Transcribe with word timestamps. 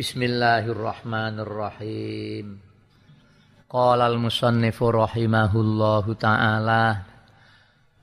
Bismillahirrahmanirrahim. 0.00 2.56
Qala 3.68 4.08
al-musannifu 4.08 4.96
rahimahullahu 4.96 6.16
ta'ala 6.16 7.04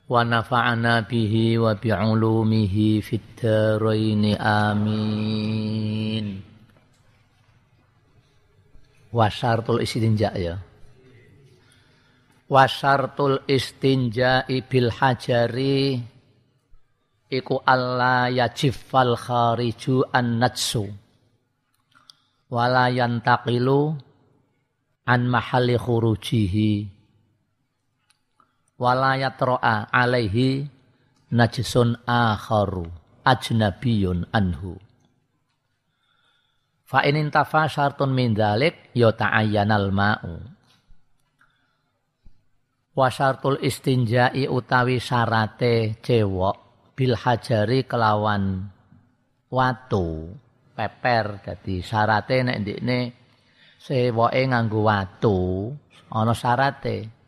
wa 0.06 0.22
nafa'ana 0.22 1.02
bihi 1.02 1.58
wa 1.58 1.74
bi'ulumihi 1.74 3.02
fid 3.02 3.34
dharain 3.34 4.30
amin. 4.38 6.38
Wasartul 9.10 9.82
istinja 9.82 10.30
ya. 10.38 10.54
Wasartul 12.46 13.42
istinja 13.50 14.46
bil 14.46 14.94
hajari 14.94 15.98
iku 17.26 17.58
alla 17.66 18.30
yajifal 18.30 19.18
khariju 19.18 20.06
an-natsu 20.14 21.07
wala 22.48 22.88
yantaqilu 22.88 23.92
an 25.04 25.20
mahalli 25.28 25.76
khurujihi 25.76 26.88
wala 28.80 29.20
yatra'a 29.20 29.92
alaihi 29.92 30.64
najisun 31.28 31.98
akharu 32.08 32.88
ajnabiyun 33.26 34.24
anhu. 34.32 34.80
Fa 36.88 37.04
in 37.04 37.20
intafa 37.20 37.68
syartun 37.68 38.16
min 38.16 38.32
dzalik 38.32 38.96
ya 38.96 39.12
ta'ayyanal 39.12 39.92
ma'u. 39.92 40.40
Wa 42.96 43.12
syartul 43.12 43.60
istinja'i 43.60 44.48
utawi 44.48 44.96
syarate 44.96 46.00
cewok 46.00 46.56
bil 46.96 47.12
hajari 47.12 47.84
kelawan 47.84 48.72
watu 49.52 50.32
peper 50.78 51.42
dadi 51.42 51.82
syarate 51.82 52.46
nek 52.46 52.62
ndikne 52.62 52.98
sewoke 53.82 54.42
nganggo 54.46 54.86
watu 54.86 55.38
ana 56.14 56.34
syarate. 56.38 57.18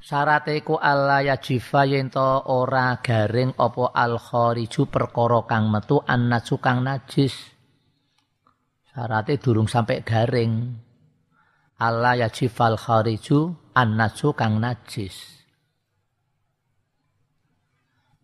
Syarate 0.00 0.56
iku 0.58 0.80
alla 0.80 1.20
yajifa 1.22 1.84
yen 1.86 2.10
ora 2.48 2.98
garing 3.04 3.52
apa 3.54 3.92
al 3.94 4.16
khariju 4.16 4.88
perkara 4.90 5.44
kang 5.46 5.70
metu 5.70 6.02
annaju 6.02 6.56
kang 6.58 6.82
najis. 6.82 7.36
Syarate 8.90 9.38
durung 9.38 9.68
sampai 9.70 10.02
garing. 10.02 10.52
Alla 11.80 12.16
yajifal 12.16 12.80
khariju 12.80 13.54
annaju 13.76 14.28
kang 14.32 14.56
najis. 14.56 15.14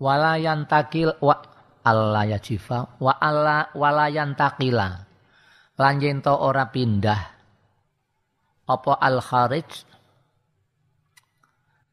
Wala 0.00 0.36
yantakil 0.40 1.12
wa 1.24 1.55
Allah 1.86 2.26
yajifa 2.34 2.98
wa 2.98 3.14
alla 3.22 3.70
walayan 3.78 4.34
takila 4.34 5.06
lan 5.78 5.94
to 6.24 6.34
ora 6.34 6.66
pindah 6.66 7.36
apa 8.66 8.92
al 8.98 9.22
kharij? 9.22 9.70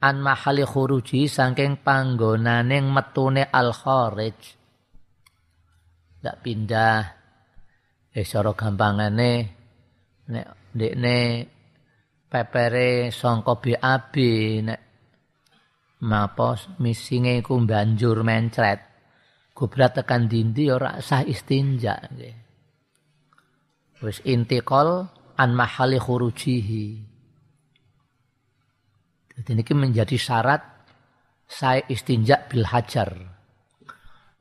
An 0.03 0.19
mahali 0.19 0.65
khuruji 0.67 1.31
saking 1.31 1.79
panggonaning 1.85 2.91
metune 2.91 3.47
al 3.47 3.71
kharij. 3.71 4.39
Ndak 6.19 6.37
pindah. 6.43 7.01
Eh 8.13 8.25
cara 8.25 8.51
gampangane 8.53 9.31
nek 10.29 10.47
ndekne 10.73 11.17
pepere 12.29 13.09
sangka 13.09 13.57
BAB 13.57 14.15
nek 14.67 14.81
mapos 16.05 16.77
misinge 16.77 17.41
iku 17.41 17.57
banjur 17.65 18.21
mencret 18.21 18.92
Kubra 19.63 19.87
tekan 19.95 20.27
dindi 20.27 20.67
ora 20.67 20.99
sah 20.99 21.23
istinja 21.23 21.95
nggih. 22.11 22.35
Wis 24.03 24.19
intiqal 24.27 25.07
an 25.39 25.55
mahali 25.55 25.95
khurujihi. 26.03 26.85
Jadi 29.31 29.49
ini 29.55 29.63
menjadi 29.71 30.19
syarat 30.19 30.59
saya 31.47 31.79
istinja 31.87 32.43
bil 32.51 32.67
hajar. 32.67 33.15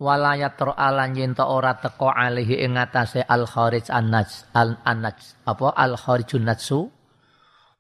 Walayat 0.03 0.59
ro'alan 0.59 1.15
yento 1.15 1.47
ora 1.47 1.79
teko 1.79 2.11
alihi 2.11 2.59
ing 2.67 2.75
atase 2.75 3.23
al 3.23 3.47
kharij 3.47 3.95
an 3.95 4.11
naj 4.11 4.51
al 4.59 4.75
anaj 4.83 5.39
apa 5.47 5.71
al 5.71 5.95
kharijun 6.03 6.51
natsu 6.51 6.91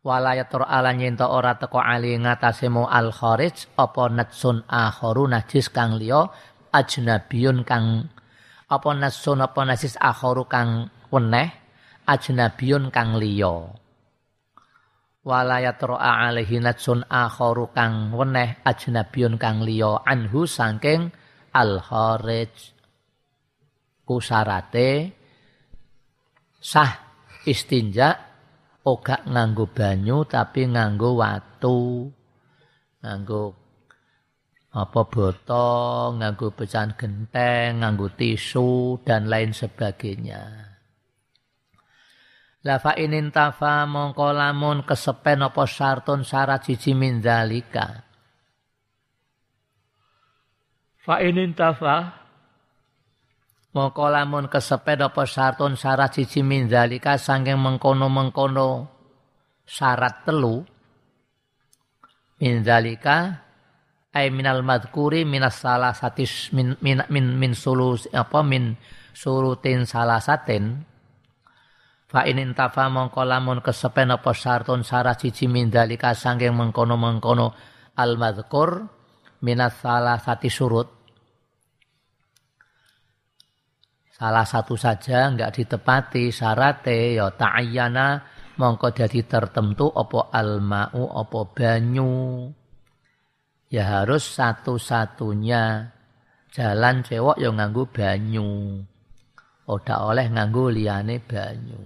walayat 0.06 0.46
ro'alan 0.46 1.02
yento 1.02 1.26
ora 1.26 1.58
teko 1.58 1.82
alihi 1.82 2.22
ing 2.22 2.30
mu 2.70 2.86
al 2.86 3.10
kharij 3.10 3.66
apa 3.74 4.06
natsun 4.14 4.62
akharu 4.70 5.26
najis 5.26 5.66
kang 5.74 5.98
liya 5.98 6.30
ajnabiyun 6.72 7.62
kang 7.68 8.08
apa 8.66 8.90
nasun 8.96 9.44
apa 9.44 9.60
nasis 9.68 10.00
akharu 10.00 10.48
kang 10.48 10.88
weneh 11.12 11.52
ajnabiyun 12.08 12.88
kang 12.88 13.20
liya. 13.20 13.76
Wala 15.22 15.62
yatra'a 15.62 16.26
alaihi 16.26 16.58
natsun 16.58 17.06
akharu 17.06 17.70
kang 17.70 18.10
weneh 18.10 18.58
ajnabiyun 18.64 19.38
kang 19.38 19.62
liya 19.62 20.02
anhu 20.02 20.48
saking 20.48 21.12
al 21.52 21.78
kharij 21.78 22.72
kusarate 24.08 25.14
sah 26.58 26.90
istinja 27.46 28.18
ora 28.82 29.22
nganggo 29.22 29.70
banyu 29.70 30.26
tapi 30.26 30.66
nganggo 30.66 31.14
watu 31.22 32.10
nganggo 32.98 33.61
apa 34.72 35.04
botol, 35.04 36.16
nganggo 36.16 36.56
pecahan 36.56 36.96
genteng, 36.96 37.84
nganggo 37.84 38.08
tisu 38.16 39.04
dan 39.04 39.28
lain 39.28 39.52
sebagainya. 39.52 40.72
La 42.64 42.80
fa 42.80 42.96
inin 42.96 43.28
tafa 43.28 43.84
mongko 43.84 44.32
lamun 44.32 44.86
kesepen 44.88 45.44
apa 45.44 45.66
syartun 45.68 46.24
syarat 46.24 46.64
siji 46.64 46.96
min 46.96 47.20
zalika. 47.20 48.06
Fa 51.02 51.20
inin 51.20 51.52
tafa 51.52 52.22
mongko 53.76 54.06
lamun 54.08 54.48
kesepen 54.48 55.04
apa 55.04 55.26
syartun 55.28 55.74
syarat 55.76 56.16
siji 56.16 56.40
min 56.40 56.70
zalika 56.70 57.18
saking 57.18 57.58
mengkono-mengkono 57.60 58.88
syarat 59.66 60.22
telu 60.22 60.62
min 62.38 62.62
zalika 62.62 63.51
ay 64.12 64.28
minal 64.28 64.60
madkuri 64.60 65.24
minas 65.24 65.64
salah 65.64 65.96
satis 65.96 66.52
min 66.52 66.76
min 66.84 67.00
min, 67.08 67.26
min 67.40 67.52
sulus 67.56 68.04
apa 68.12 68.44
min 68.44 68.76
surutin 69.16 69.88
salah 69.88 70.20
satin. 70.20 70.84
Fa 72.12 72.28
in 72.28 72.36
intafa 72.36 72.92
mongko 72.92 73.24
lamun 73.24 73.64
kesepen 73.64 74.12
apa 74.12 74.36
sartun 74.36 74.84
sarah 74.84 75.16
siji 75.16 75.48
min 75.48 75.72
dalika 75.72 76.12
sangking 76.12 76.52
mengkono-mengkono 76.52 77.56
al 77.96 78.20
madkur 78.20 78.84
minas 79.40 79.80
salah 79.80 80.20
sati 80.20 80.52
surut. 80.52 80.88
Salah 84.12 84.44
satu 84.44 84.76
saja 84.76 85.24
enggak 85.32 85.56
ditepati 85.56 86.28
syarate 86.28 87.16
ya 87.16 87.32
ta'ayyana 87.32 88.20
mongko 88.60 88.92
jadi 88.92 89.24
tertentu 89.24 89.88
apa 89.88 90.28
al 90.36 90.60
ma'u 90.60 91.16
apa 91.16 91.40
banyu 91.48 92.12
ya 93.72 94.04
harus 94.04 94.36
satu-satunya 94.36 95.88
jalan 96.52 97.00
cewek 97.00 97.40
yang 97.40 97.56
nganggu 97.56 97.88
banyu. 97.88 98.84
Oda 99.64 100.04
oleh 100.04 100.28
nganggu 100.28 100.68
liane 100.68 101.16
banyu. 101.24 101.80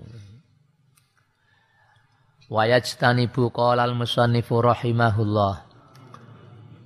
Wayajtanibu 2.50 3.54
qala 3.54 3.86
al-musannifu 3.86 4.58
rahimahullah. 4.58 5.62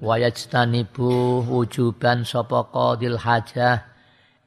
Wayajtanibu 0.04 1.44
wujuban 1.48 2.28
sapa 2.28 2.68
qadil 2.68 3.16
hajah 3.16 3.88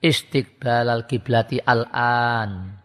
istiqbal 0.06 0.90
al-kiblati 0.90 1.62
al-an. 1.66 2.78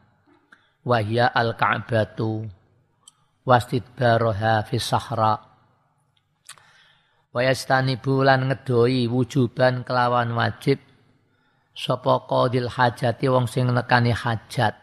Wahya 0.88 1.28
al-ka'batu 1.28 2.48
wastidbaroha 3.44 4.64
fi 4.64 4.76
sahra' 4.80 5.47
Wayastani 7.28 8.00
bulan 8.00 8.48
ngedoi 8.48 9.04
wujuban 9.04 9.84
kelawan 9.84 10.32
wajib 10.32 10.80
sapa 11.76 12.24
qadil 12.24 12.72
hajati 12.72 13.28
wong 13.28 13.44
sing 13.44 13.68
nekani 13.68 14.16
hajat. 14.16 14.74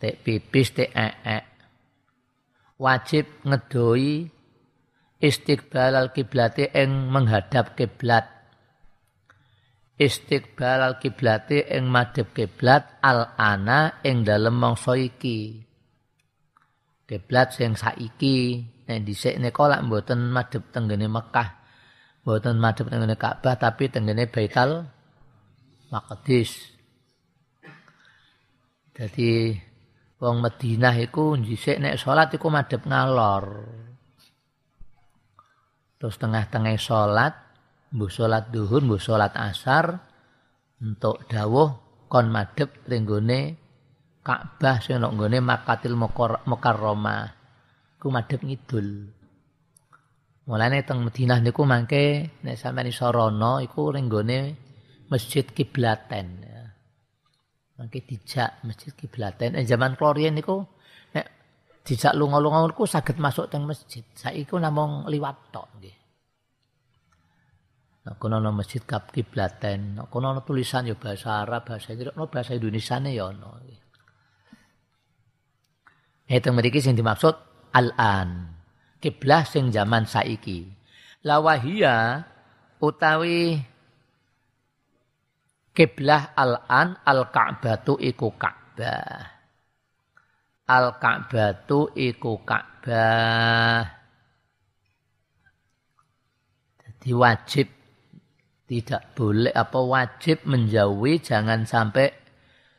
Tek 0.00 0.14
pipis 0.24 0.68
tek 0.72 0.90
ee. 0.96 1.40
Wajib 2.80 3.28
ngedoi 3.44 4.32
istiqbal 5.20 5.92
al 6.00 6.08
kiblati 6.16 6.72
ing 6.72 7.12
menghadap 7.12 7.76
kiblat. 7.76 8.24
Istiqbal 10.00 10.80
al 10.80 10.96
kiblati 10.96 11.68
ing 11.68 11.84
madhep 11.92 12.32
kiblat 12.32 12.96
al 13.04 13.36
ana 13.36 14.00
ing 14.00 14.24
dalem 14.24 14.56
mangsa 14.56 14.96
iki. 14.96 15.69
Kiblat 17.10 17.50
sing 17.50 17.74
saiki 17.74 18.62
Nek 18.90 19.06
dhisik 19.06 19.38
nika 19.38 19.70
lak 19.70 19.86
mboten 19.86 20.34
madhep 20.34 20.74
tenggene 20.74 21.06
Mekah. 21.06 21.62
Mboten 22.26 22.58
madhep 22.58 22.90
tenggene 22.90 23.14
Ka'bah 23.14 23.54
tapi 23.54 23.86
tenggene 23.86 24.26
Baitul 24.26 24.82
Maqdis. 25.94 26.74
Jadi 28.90 29.54
wong 30.18 30.42
Madinah 30.42 30.98
iku 30.98 31.38
dhisik 31.38 31.78
nek 31.78 32.02
salat 32.02 32.34
iku 32.34 32.50
madhep 32.50 32.82
ngalor. 32.82 33.46
Terus 36.02 36.18
tengah-tengah 36.18 36.74
salat, 36.82 37.34
mbuh 37.94 38.10
salat 38.10 38.50
duhur, 38.50 38.82
mbuh 38.82 38.98
salat 38.98 39.38
asar 39.38 40.02
untuk 40.82 41.30
dawuh 41.30 41.78
kon 42.10 42.26
madhep 42.26 42.74
ring 42.90 43.06
Ka'bah 44.20 44.84
sing 44.84 45.00
nang 45.00 45.16
nggone 45.16 45.40
Makatil 45.40 45.96
Mukarramah. 45.96 47.24
Ku 47.96 48.12
madhep 48.12 48.44
ngidul. 48.44 48.88
Mulane 50.48 50.84
teng 50.84 51.04
Madinah 51.04 51.40
niku 51.40 51.64
mangke 51.64 52.36
nek 52.44 52.56
sampeyan 52.56 52.92
iso 52.92 53.08
rono 53.08 53.60
iku 53.64 53.92
ring 53.92 54.12
Masjid 55.08 55.44
Kiblaten. 55.44 56.26
Mangke 57.80 58.04
dijak 58.04 58.60
Masjid 58.68 58.92
Kiblaten. 58.92 59.56
Eh, 59.56 59.64
zaman 59.64 59.96
klorien 59.96 60.36
niku 60.36 60.64
nek 61.16 61.26
dijak 61.80 62.12
lunga-lunga 62.12 62.68
niku 62.68 62.84
saged 62.84 63.16
masuk 63.16 63.48
teng 63.48 63.64
masjid. 63.64 64.04
Saiki 64.12 64.52
namung 64.60 65.08
liwat 65.08 65.48
tok 65.48 65.68
nggih. 65.80 65.96
Nah, 68.00 68.16
kono 68.16 68.40
ana 68.40 68.48
masjid 68.48 68.80
Kiblaten, 68.84 70.00
nah, 70.00 70.08
kono 70.08 70.32
ana 70.32 70.40
tulisan 70.40 70.88
ya 70.88 70.96
bahasa 70.96 71.44
Arab, 71.44 71.68
bahasa 71.68 71.92
Inggris, 71.92 72.16
no 72.16 72.32
bahasa 72.32 72.56
Indonesia 72.56 72.96
ne 72.96 73.12
ya 73.12 73.28
ana. 73.28 73.60
Itu 76.30 76.54
mriki 76.54 76.78
sing 76.78 76.94
dimaksud 76.94 77.34
al-an. 77.74 78.54
Kiblah 79.02 79.42
sing 79.42 79.74
zaman 79.74 80.06
saiki. 80.06 80.62
Lawahia 81.26 82.22
utawi 82.78 83.58
kiblah 85.74 86.30
al-an 86.38 87.02
al-Ka'batu 87.02 87.98
iku 87.98 88.30
Ka'bah. 88.38 89.26
Al-Ka'batu 90.70 91.90
iku 91.98 92.46
Ka'bah. 92.46 93.90
Jadi 96.78 97.10
wajib 97.10 97.66
tidak 98.70 99.18
boleh 99.18 99.50
apa 99.50 99.82
wajib 99.82 100.46
menjauhi 100.46 101.18
jangan 101.18 101.66
sampai 101.66 102.14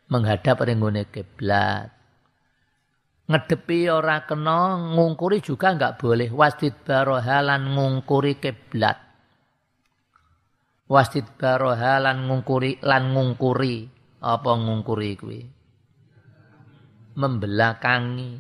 menghadap 0.08 0.64
ringgone 0.64 1.04
kiblat. 1.12 2.01
Ngedepi 3.32 3.88
ora 3.88 4.28
kena 4.28 4.76
ngungkuri 4.92 5.40
juga 5.40 5.72
enggak 5.72 6.04
boleh. 6.04 6.28
Wasdid 6.28 6.84
barohalan 6.84 7.64
ngungkuri 7.64 8.36
kiblat. 8.44 9.00
Wasit 10.92 11.40
baroha 11.40 12.04
lan 12.04 12.28
ngungkuri 12.28 12.84
lan 12.84 13.16
ngungkuri. 13.16 13.88
Apa 14.20 14.52
ngungkuri 14.60 15.16
kuwi? 15.16 15.40
Membelakangi. 17.16 18.32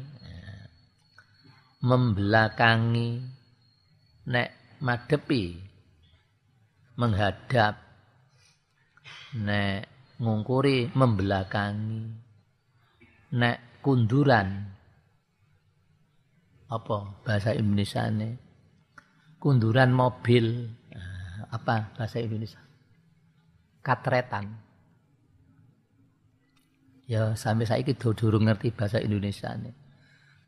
Membelakangi. 1.87 3.09
Nek 4.27 4.49
madepi 4.83 5.55
menghadap. 6.99 7.79
Nek 9.39 9.87
ngungkuri 10.19 10.91
membelakangi. 10.91 12.03
Nek 13.39 13.79
kunduran 13.79 14.80
apa 16.71 17.19
bahasa 17.27 17.51
Indonesia 17.51 18.07
nih 18.07 18.39
kunduran 19.41 19.91
mobil 19.91 20.71
apa 21.51 21.91
bahasa 21.99 22.23
Indonesia? 22.23 22.61
Katretan. 23.83 24.45
Ya 27.11 27.35
sampai 27.35 27.67
saya 27.67 27.83
itu 27.83 28.15
durung 28.15 28.47
ngerti 28.47 28.71
bahasa 28.71 29.03
Indonesia 29.03 29.51
nih. 29.51 29.75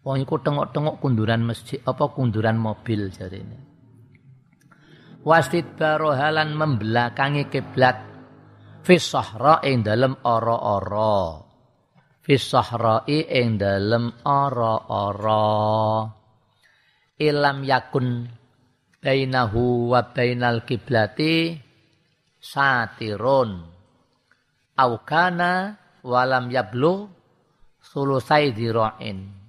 Wong 0.08 0.24
iku 0.24 0.40
tengok-tengok 0.40 1.04
kunduran 1.04 1.44
masjid 1.44 1.84
apa 1.84 2.08
kunduran 2.16 2.56
mobil 2.56 3.12
jadi 3.12 3.40
ini. 3.44 3.60
Wasit 5.24 5.80
barohalan 5.80 6.56
membelakangi 6.56 7.48
kiblat 7.48 7.98
fi 8.84 8.96
sahra 9.00 9.60
ing 9.64 9.84
dalem 9.84 10.16
ora-ora. 10.24 11.53
Fi 12.24 12.40
sahra'i 12.40 13.28
ing 13.28 13.60
dalem 13.60 14.08
ora-ora. 14.24 16.08
Ilam 17.20 17.58
yakun 17.68 18.26
bainahu 19.04 19.92
wa 19.92 20.08
bainal 20.16 20.64
kiblati 20.64 21.60
satirun. 22.40 23.68
Au 24.80 24.94
kana 25.04 25.76
walam 26.02 26.48
yablu 26.48 27.12
sulusai 27.84 28.56
dira'in 28.56 29.44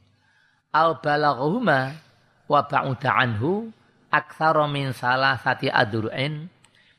au 0.75 0.99
balaghuma 0.99 1.95
wa 2.51 2.61
ba'uda 2.67 3.15
anhu 3.15 3.71
aktsara 4.11 4.67
min 4.67 4.91
salasati 4.91 5.71
adru'in 5.71 6.51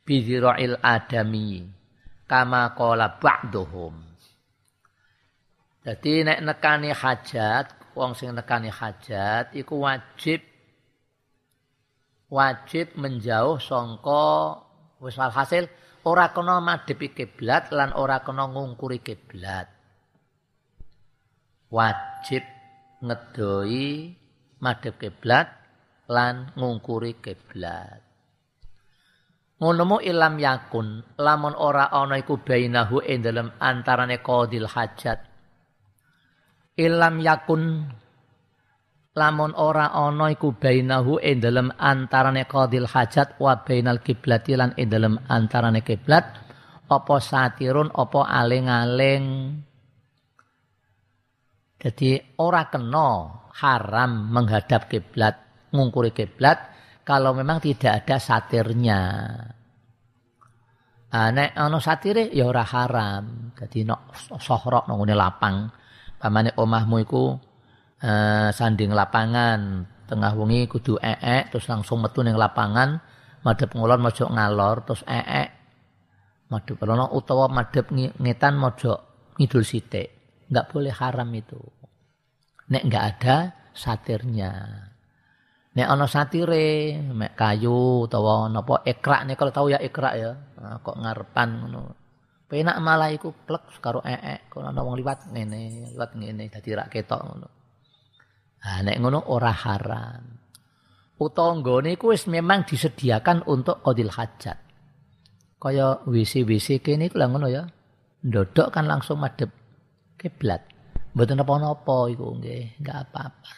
bi 0.07 0.23
dira'il 0.23 0.79
adami 0.79 1.67
kama 2.23 2.71
qala 2.71 3.19
ba'duhum 3.19 4.14
jadi 5.85 6.25
nek 6.25 6.39
nekani 6.41 6.89
hajat 6.89 7.93
wong 7.93 8.17
sing 8.17 8.33
nekani 8.33 8.73
hajat 8.73 9.53
iku 9.53 9.85
wajib 9.85 10.41
wajib 12.33 12.97
menjauh 12.97 13.61
songko 13.61 14.65
wis 14.97 15.15
hasil 15.21 15.69
ora 16.05 16.29
kena 16.31 16.61
madhepi 16.61 17.11
kiblat 17.11 17.73
lan 17.73 17.91
ora 17.97 18.21
kena 18.21 18.45
ngungkuri 18.45 19.01
kiblat. 19.01 19.67
Wajib 21.73 22.45
ngedoi 23.01 24.13
madhep 24.61 24.95
kiblat 25.01 25.49
lan 26.07 26.53
ngungkuri 26.53 27.17
kiblat. 27.17 28.05
Ngono 29.55 29.97
ilam 30.03 30.37
yakun 30.37 31.17
lamun 31.17 31.57
ora 31.57 31.89
ana 31.89 32.21
iku 32.21 32.37
bainahu 32.37 33.01
ing 33.01 33.25
dalem 33.25 33.49
antarane 33.57 34.21
qadil 34.21 34.69
hajat. 34.69 35.34
Ilam 36.75 37.23
yakun 37.23 37.87
lamun 39.15 39.55
ora 39.55 39.95
ana 39.95 40.27
iku 40.27 40.51
bainahu 40.59 41.23
ing 41.23 41.39
dalem 41.39 41.71
antarane 41.71 42.43
qadil 42.43 42.83
hajat 42.83 43.39
wa 43.39 43.63
bainal 43.63 44.03
kiblati 44.03 44.59
lan 44.59 44.75
ing 44.75 44.91
dalem 44.91 45.15
antarane 45.31 45.79
kiblat 45.87 46.35
apa 46.91 47.15
satirun 47.23 47.95
apa 47.95 48.27
aling-aling 48.27 49.25
jadi 51.79 52.35
ora 52.43 52.67
kena 52.67 53.09
haram 53.55 54.35
menghadap 54.35 54.91
kiblat 54.91 55.39
ngungkuri 55.71 56.11
kiblat 56.11 56.59
kalau 57.07 57.31
memang 57.31 57.63
tidak 57.63 58.03
ada 58.03 58.19
satirnya 58.19 59.01
Ah, 61.15 61.31
nek 61.31 61.55
ana 61.55 61.79
satire 61.79 62.27
ya 62.35 62.43
ora 62.43 62.67
haram. 62.67 63.55
Dadi 63.55 63.87
nek 63.87 64.19
sohrok 64.35 64.83
nang 64.91 64.99
lapang. 65.07 65.71
Pamane 66.17 66.55
omahmu 66.55 66.95
iku 67.03 67.35
uh, 68.01 68.49
sanding 68.55 68.91
lapangan. 68.95 69.89
Tengah 70.05 70.37
wengi 70.37 70.69
kudu 70.69 71.01
ee 71.01 71.49
terus 71.49 71.65
langsung 71.65 72.01
metu 72.01 72.21
ning 72.21 72.37
lapangan. 72.37 73.01
Madhep 73.41 73.73
ngulon 73.73 74.01
mojok 74.01 74.29
ngalor 74.33 74.85
terus 74.85 75.01
ee 75.05 75.45
madhep 76.49 76.77
rono 76.77 77.09
utawa 77.13 77.49
madhep 77.49 77.89
ngetan 77.93 78.53
mojok 78.57 78.99
ngidul 79.41 79.65
sithik. 79.65 80.07
Enggak 80.49 80.69
boleh 80.69 80.93
haram 80.93 81.29
itu. 81.33 81.57
Nek 82.69 82.83
enggak 82.85 83.05
ada 83.17 83.37
satirnya. 83.73 84.53
Nek 85.75 85.87
ana 85.91 86.05
satire 86.07 86.95
mek 87.01 87.35
kayu 87.35 88.07
utawa 88.07 88.47
napa 88.47 88.85
ekrak 88.87 89.27
nek 89.27 89.35
kalau 89.35 89.51
tahu 89.51 89.67
ya 89.73 89.79
ekrak 89.81 90.13
ya. 90.15 90.31
Nah, 90.61 90.79
kok 90.79 90.95
ngarepan 90.95 91.49
ngono 91.65 92.04
penak 92.45 92.77
malah 92.81 93.09
iku 93.09 93.33
plek 93.33 93.81
karo 93.81 93.99
ee 94.05 94.45
kok 94.49 94.61
ana 94.61 94.81
wong 94.85 94.95
liwat 95.01 95.33
ngene 95.33 95.93
liwat 95.93 96.11
ngene 96.13 96.43
dadi 96.53 96.69
rak 96.77 96.89
ketok 96.93 97.21
ngono 97.25 97.47
Nah, 98.65 98.81
nek 98.81 98.97
ngono 98.97 99.29
ora 99.29 99.53
haram. 99.53 100.25
Utawa 101.21 101.53
nggone 101.61 101.93
iku 101.95 102.11
wis 102.11 102.25
memang 102.25 102.65
disediakan 102.65 103.45
untuk 103.45 103.85
qadil 103.85 104.09
hajat. 104.09 104.57
Kaya 105.61 106.01
WC-WC 106.09 106.81
kene 106.81 107.07
iku 107.07 107.21
lah 107.21 107.29
ngono 107.29 107.47
ya. 107.47 107.61
Ndodok 108.25 108.73
kan 108.73 108.89
langsung 108.89 109.21
madhep 109.21 109.53
kiblat. 110.17 110.65
Mboten 111.13 111.39
apa-apa 111.39 112.09
iku 112.09 112.35
nggih, 112.41 112.81
enggak 112.81 112.97
apa-apa. 113.07 113.53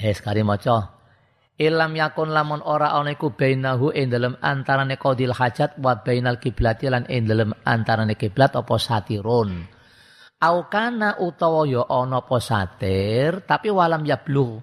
Eh 0.00 0.16
sekali 0.16 0.40
maca. 0.40 0.95
Ilam 1.56 1.96
yakun 1.96 2.36
lamun 2.36 2.60
ora 2.60 2.92
ana 2.92 3.16
iku 3.16 3.32
bainahu 3.32 3.88
ing 3.96 4.12
dalem 4.12 4.36
antarane 4.44 5.00
qadil 5.00 5.32
hajat 5.32 5.80
wa 5.80 5.96
bainal 6.04 6.36
kiblati 6.36 6.92
lan 6.92 7.08
ing 7.08 7.24
dalem 7.24 7.56
antarane 7.64 8.12
kiblat 8.12 8.52
apa 8.52 8.76
satirun. 8.76 9.64
Aukana 10.36 11.16
utawa 11.16 11.64
ya 11.64 11.88
ana 11.88 12.20
apa 12.20 12.36
satir 12.44 13.40
tapi 13.48 13.72
walam 13.72 14.04
yablu 14.04 14.60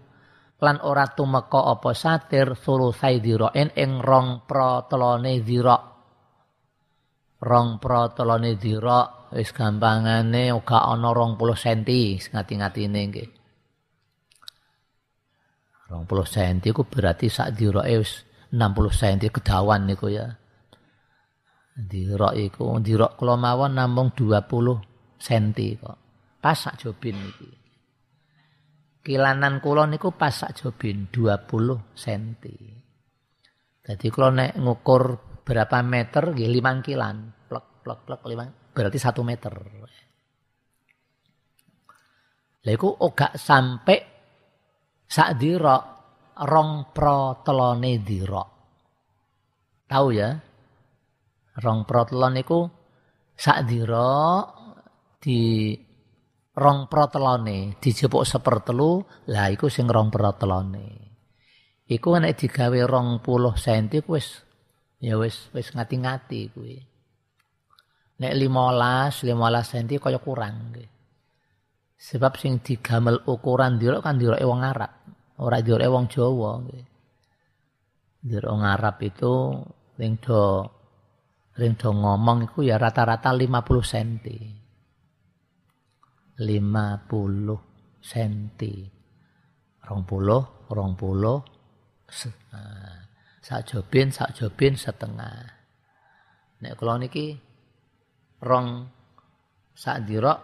lan 0.62 0.78
ora 0.86 1.10
tumeka 1.10 1.66
apa 1.66 1.98
satir 1.98 2.54
sulusai 2.54 3.18
dhirain 3.18 3.74
ing 3.74 3.98
rong 3.98 4.46
protelone 4.46 5.42
dhira 5.42 5.94
rong 7.44 7.84
pro 7.84 8.16
telone 8.16 8.56
dira 8.56 9.28
wis 9.36 9.52
gampangane 9.52 10.56
uga 10.56 10.88
ana 10.88 11.12
20 11.12 11.36
cm 11.60 12.32
ngati-ngatine 12.32 13.02
nggih 13.12 13.30
20 15.94 16.10
cm 16.10 16.58
iku 16.74 16.82
berarti 16.90 17.30
sak 17.30 17.54
dirake 17.54 18.02
wis 18.02 18.26
60 18.50 18.66
cm 18.90 19.20
kedawan 19.30 19.86
niku 19.86 20.10
ya. 20.10 20.26
Dirok 21.74 22.34
iku 22.34 22.82
dirok 22.82 23.14
kula 23.14 23.38
mawon 23.38 23.78
namung 23.78 24.10
20 24.18 25.22
cm 25.22 25.54
kok. 25.78 25.98
Pas 26.42 26.58
sak 26.58 26.82
jobin 26.82 27.18
iki. 27.22 27.50
Kilanan 29.06 29.62
kula 29.62 29.86
niku 29.86 30.10
pas 30.18 30.34
sak 30.34 30.58
jobin 30.58 31.14
20 31.14 31.46
cm 31.94 32.42
jadi 33.84 34.08
kalau 34.08 34.32
nek 34.32 34.56
ngukur 34.56 35.04
berapa 35.44 35.84
meter 35.84 36.32
nggih 36.32 36.48
5 36.48 36.88
kilan. 36.88 37.16
Plek 37.52 37.66
plek 37.84 38.00
plek 38.08 38.22
5 38.24 38.72
berarti 38.72 38.98
1 38.98 39.28
meter. 39.28 39.54
Iku 42.64 42.90
ora 43.04 43.28
sampai 43.36 44.13
sak 45.14 45.38
dirok 45.38 45.84
rong 46.50 46.90
pro 46.90 47.46
telone 47.46 48.02
dirok. 48.02 48.50
Tahu 49.86 50.08
ya? 50.10 50.34
Rong 51.62 51.86
pro 51.86 52.02
telon 52.10 52.42
iku 52.42 52.60
sak 53.38 53.70
dirok 53.70 54.46
di 55.22 55.74
rong 56.54 56.86
protelone 56.86 57.82
dijepuk 57.82 58.26
sepertelu 58.26 59.02
lah 59.34 59.50
iku 59.50 59.74
sing 59.74 59.90
rong 59.90 60.14
protelone 60.14 60.88
iku 61.90 62.14
nek 62.22 62.38
digawe 62.38 62.80
rong 62.86 63.26
puluh 63.26 63.58
senti 63.58 63.98
wis 64.06 64.38
ya 65.02 65.18
wis 65.18 65.50
wis 65.50 65.74
ngati-ngati 65.74 66.42
kuwi 66.54 66.78
nek 68.22 68.34
limolas 68.38 69.26
limolas 69.26 69.74
senti 69.74 69.98
kaya 69.98 70.22
kurang 70.22 70.78
sebab 71.98 72.38
sing 72.38 72.62
digamel 72.62 73.24
ukuran 73.26 73.82
dirok 73.82 74.06
kan 74.06 74.22
diroke 74.22 74.46
wong 74.46 74.62
Arab 74.62 75.03
ora 75.42 75.58
diroke 75.64 75.90
wong 75.90 76.06
Jawa 76.12 76.52
nggih 76.62 76.86
dirok 78.24 78.52
wong 78.54 78.64
Arab 78.68 78.96
itu 79.02 79.34
ring 79.98 80.22
do 80.22 80.68
ring 81.58 81.74
do 81.74 81.90
ngomong 81.90 82.50
iku 82.50 82.62
ya 82.62 82.78
rata-rata 82.78 83.34
50 83.34 83.50
senti 83.82 84.64
50 86.38 87.74
senti. 88.04 88.74
Rong 89.84 90.04
puluh, 90.08 90.68
rong 90.72 90.96
puluh, 90.96 91.44
nah, 92.56 92.96
sak 93.44 93.68
jobin, 93.68 94.12
sak 94.16 94.32
jobin 94.32 94.80
setengah. 94.80 95.44
Nek 96.64 96.80
kalau 96.80 96.96
niki 96.96 97.36
rong 98.40 98.88
sak 99.76 100.08
dirok 100.08 100.40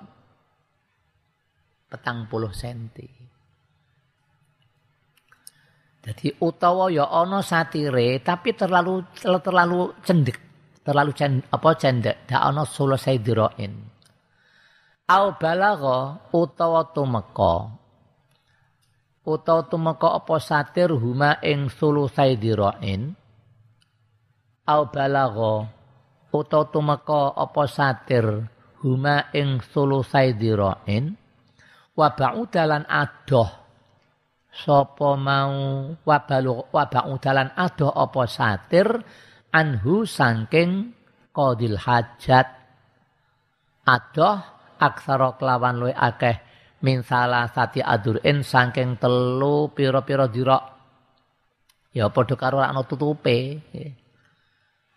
petang 1.88 2.28
puluh 2.28 2.52
senti. 2.52 3.08
Jadi 6.00 6.32
utawa 6.40 6.88
ya 6.88 7.06
ono 7.12 7.44
satire 7.44 8.24
tapi 8.24 8.56
terlalu 8.56 9.04
terlalu 9.20 10.00
cendek, 10.00 10.38
terlalu 10.82 11.12
cendek, 11.12 11.46
apa 11.52 11.70
cendek, 11.76 12.18
dak 12.24 12.42
ono 12.44 12.64
selesai 12.64 13.20
diroin 13.20 13.90
au 15.10 15.34
balagha 15.34 16.22
utawa 16.30 16.86
tumeka. 16.94 17.74
Utawa 19.26 19.66
tumeka 19.66 20.14
apa 20.14 20.38
satir 20.38 20.94
huma 20.94 21.42
ing 21.42 21.74
sulusai 21.74 22.38
dirain. 22.38 23.18
Au 24.70 24.86
balagha 24.94 25.66
utawa 26.30 26.70
tumeka 26.70 27.34
apa 27.34 27.64
satir 27.66 28.26
huma 28.86 29.34
ing 29.34 29.66
sulusai 29.74 30.38
dirain. 30.38 31.18
Wa 31.98 32.14
ba'udalan 32.14 32.86
adoh 32.86 33.50
sapa 34.50 35.16
mau 35.16 35.94
wa 35.94 36.18
balu 36.26 36.68
wa 36.74 36.84
ba'udalan 36.90 37.54
adoh 37.54 37.94
apa 37.94 38.22
satir 38.26 38.88
anhu 39.54 40.04
sangking 40.04 40.92
qadil 41.32 41.78
hajat 41.78 42.48
adoh 43.86 44.38
aksara 44.80 45.38
kelawan 45.38 45.76
luwe 45.78 45.94
akeh 45.94 46.50
min 46.84 47.04
salah 47.04 47.52
sati 47.52 47.84
adurin 47.84 48.42
saking 48.44 48.96
telu 48.96 49.72
pira-pira 49.76 50.32
dira. 50.32 50.60
Ya 51.92 52.08
padha 52.08 52.36
karo 52.40 52.64
ana 52.64 52.86
tutupe. 52.88 53.60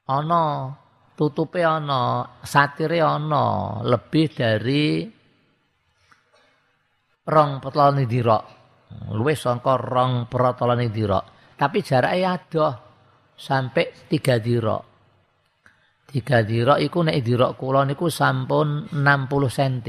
Ana 0.06 0.71
tutupe 1.18 1.61
ana 1.66 2.26
satire 2.47 3.02
ana 3.02 3.80
lebih 3.82 4.28
dari 4.30 5.06
rong 7.26 7.50
petolane 7.62 8.04
dira 8.06 8.38
luwih 9.13 9.39
saka 9.39 9.79
rong 9.79 10.27
protolane 10.27 10.89
dira 10.89 11.21
tapi 11.57 11.81
jarake 11.85 12.25
adoh 12.27 12.75
sampai 13.37 14.09
tiga 14.09 14.39
dira 14.39 14.93
Tiga 16.13 16.45
dirok 16.45 16.77
iku 16.77 17.09
nek 17.09 17.25
dirok 17.25 17.57
kula 17.57 17.89
niku 17.89 18.13
sampun 18.13 18.85
60 18.93 19.49
cm. 19.49 19.89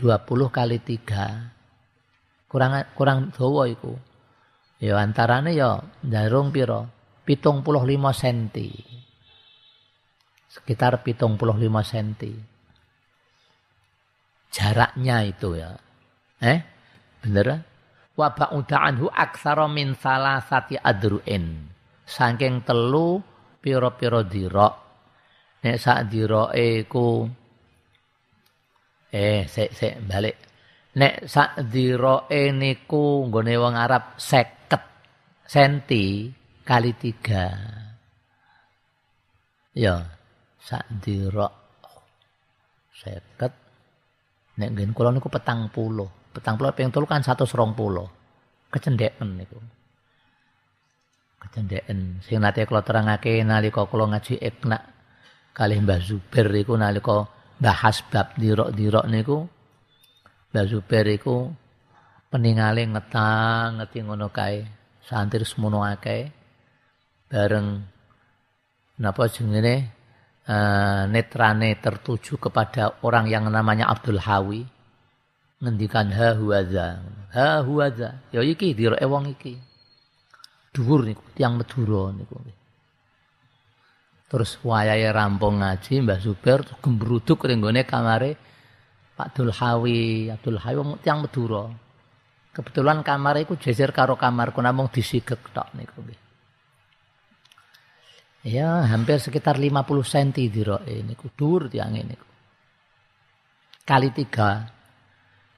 kali 0.48 0.80
3. 0.80 2.48
Kurang 2.48 2.72
kurang 2.96 3.28
dawa 3.28 3.68
iku. 3.68 3.92
Ya 4.80 4.96
antarane 4.96 5.52
ya 5.52 5.76
darung 6.00 6.48
pira? 6.48 6.88
75 7.28 7.60
cm. 8.16 8.48
Sekitar 10.48 11.04
75 11.04 11.36
cm. 11.84 12.24
Jaraknya 14.48 15.16
itu 15.28 15.52
ya. 15.52 15.76
Eh? 16.40 16.64
Bener? 17.20 17.60
Wa 18.14 18.30
ba'uda 18.30 18.78
anhu 18.78 19.10
aksara 19.10 19.66
min 19.66 19.98
salasati 19.98 20.78
adru'in. 20.78 21.66
Saking 22.04 22.62
telu 22.62 23.18
piro-piro 23.58 24.22
dirok 24.28 24.74
nek 25.64 25.80
sak 25.80 26.12
diroke 26.12 26.84
ku 26.84 27.24
eh 29.08 29.48
sik 29.48 29.70
sik 29.72 30.04
balik. 30.04 30.36
Nek 30.94 31.26
sak 31.26 31.58
diroke 31.72 32.52
niku 32.54 33.26
nggone 33.26 33.54
wong 33.58 33.74
Arab 33.74 34.20
50 34.20 34.94
senti 35.44 36.32
kali 36.64 36.96
3 36.96 39.76
ya 39.76 40.00
sak 40.56 40.88
dirok 41.02 41.52
50 42.94 43.50
nek 44.54 44.70
nggen 44.72 44.94
kula 44.96 45.12
niku 45.12 45.28
petang 45.28 45.68
puluh 45.68 46.08
petang 46.34 46.58
puluh 46.58 46.74
ping 46.74 46.90
telu 46.90 47.06
kan 47.06 47.22
120 47.22 47.46
kecendeken 48.74 49.28
niku. 49.38 49.58
Kecendeken. 51.38 52.18
Sing 52.26 52.42
nate 52.42 52.66
kula 52.66 52.82
terangake 52.82 53.38
nalika 53.46 53.86
kula 53.86 54.10
ngaji 54.10 54.42
ikna 54.42 54.82
kalih 55.54 55.78
Mbah 55.86 56.02
Zubair 56.02 56.50
iku 56.50 56.74
nalika 56.74 57.30
bahas 57.62 58.02
bab 58.10 58.34
dirok-dirok 58.34 59.06
niku. 59.06 59.46
Mbah 60.50 60.66
Zubair 60.66 61.06
iku 61.06 61.54
peningale 62.26 62.82
ngetang 62.90 63.78
ngeti 63.78 64.02
ngono 64.02 64.34
kae 64.34 64.66
santri 65.06 65.46
semono 65.46 65.86
akeh 65.86 66.26
bareng 67.30 67.78
napa 68.98 69.30
jenenge 69.30 69.76
uh, 70.50 71.06
netrane 71.06 71.78
tertuju 71.78 72.42
kepada 72.42 72.98
orang 73.06 73.30
yang 73.30 73.46
namanya 73.46 73.86
Abdul 73.86 74.18
Hawi 74.18 74.73
ngendikan 75.62 76.10
ha 76.14 76.34
huwaza 76.34 77.04
ha 77.34 77.62
huwaza 77.62 78.24
ya 78.34 78.40
iki 78.42 78.74
diroke 78.74 79.06
wong 79.06 79.34
iki 79.34 79.54
dhuwur 80.74 81.06
niku 81.06 81.22
tiyang 81.38 81.54
Madura 81.60 82.10
niku 82.10 82.34
Terus 84.24 84.58
wayahe 84.66 85.14
rampung 85.14 85.62
ngaji 85.62 86.02
Mbah 86.02 86.18
Zubair 86.18 86.66
gembruduk 86.82 87.46
ning 87.46 87.62
gone 87.62 87.86
kamare 87.86 88.34
Pak 89.14 89.30
Dulhawi, 89.30 90.26
Abdul 90.26 90.58
Hawi 90.58 90.74
wong 90.74 90.98
tiyang 90.98 91.22
Madura. 91.22 91.70
Kebetulan 92.50 93.06
kamar 93.06 93.38
iku 93.42 93.54
jejer 93.54 93.94
karo 93.94 94.18
kamarku 94.18 94.58
namung 94.58 94.90
disigek 94.90 95.38
tok 95.54 95.70
niku 95.78 96.02
nggih. 96.02 96.20
Ya, 98.44 98.84
hampir 98.90 99.22
sekitar 99.22 99.56
50 99.56 99.70
cm 100.02 100.50
diroke 100.50 100.94
niku 101.06 101.30
dhuwur 101.30 101.70
tiyang 101.70 101.94
niku. 101.94 102.26
Kali 103.86 104.10
tiga 104.10 104.66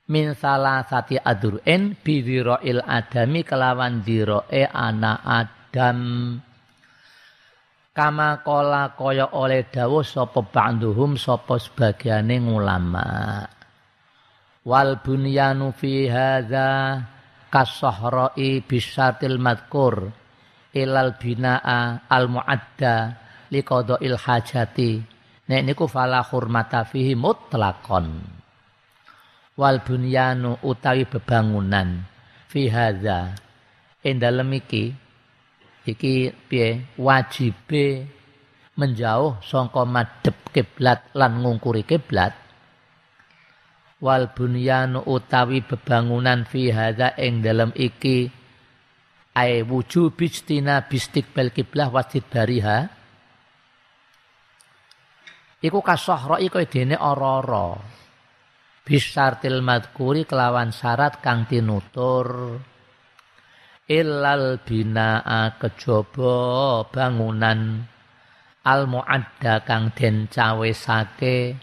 min 0.06 0.38
salah 0.38 0.86
sati 0.86 1.18
adur'in 1.18 1.98
il 2.62 2.80
adami 2.82 3.42
kelawan 3.42 4.02
diroe 4.06 4.62
anak 4.62 5.18
Adam. 5.26 5.98
Kama 7.96 8.44
kola 8.44 8.92
kaya 8.92 9.32
oleh 9.32 9.72
dawuh 9.72 10.04
sapa 10.04 10.44
ba'duhum 10.44 11.16
sapa 11.16 11.56
sebagiane 11.56 12.36
ulama. 12.44 13.40
Wal 14.68 15.00
bunyanu 15.00 15.72
fi 15.72 16.04
hadza 16.04 17.00
kasahra'i 17.48 18.60
bisatil 18.68 19.40
madkur 19.40 20.12
ilal 20.76 21.16
binaa 21.16 22.04
al 22.04 22.28
muadda 22.28 23.16
liqada'il 23.48 24.18
hajati. 24.20 24.92
Nek 25.46 25.62
niku 25.64 25.88
fala 25.88 26.20
hurmata 26.20 26.84
fihi 26.84 27.16
mutlaqon 27.16 28.35
wal 29.56 29.80
bunyanu 29.82 30.60
utawi 30.60 31.08
bebangunan. 31.08 32.04
Fi 32.46 32.68
hadza 32.68 33.34
ing 34.04 34.20
dalem 34.20 34.52
iki 34.60 34.92
iki 35.88 36.30
piye? 36.46 36.94
Wajibe 37.00 38.06
menjauh 38.76 39.40
sangka 39.40 39.82
madhep 39.88 40.36
kiblat 40.52 41.10
lan 41.16 41.40
ngungkuri 41.42 41.82
kiblat. 41.88 42.36
Wal 43.96 44.28
bunyanu 44.36 45.02
utawi 45.08 45.64
bebangunan 45.64 46.44
fi 46.44 46.68
hadza 46.68 47.16
ing 47.16 47.40
dalem 47.40 47.72
iki 47.72 48.28
ai 49.36 49.64
wujub 49.64 50.16
istina 50.20 50.84
bistiqbal 50.84 51.52
kiblah 51.52 51.88
wasid 51.88 52.28
bariha. 52.28 52.92
Iku 55.56 55.80
kasahra 55.80 56.36
iku 56.36 56.60
dene 56.68 57.00
ora-ora 57.00 57.96
bisartil 58.86 59.66
madkuri 59.66 60.22
kelawan 60.22 60.70
syarat 60.70 61.18
kang 61.18 61.50
tinutur 61.50 62.54
illal 63.86 64.58
binaa 64.62 65.58
kejaba 65.58 66.86
bangunan. 66.90 67.86
Al 68.66 68.90
muadda 68.90 69.62
kang 69.62 69.94
den 69.94 70.26
cawesake. 70.26 71.54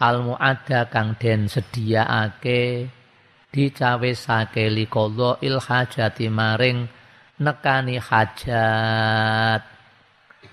Al 0.00 0.20
muadda 0.20 0.92
kang 0.92 1.16
den 1.16 1.48
sediaake 1.48 2.92
dicawesake 3.52 4.68
liqadha 4.68 5.40
il 5.40 5.56
hajati 5.60 6.28
maring 6.28 6.88
nekani 7.40 7.96
hajat. 7.96 9.62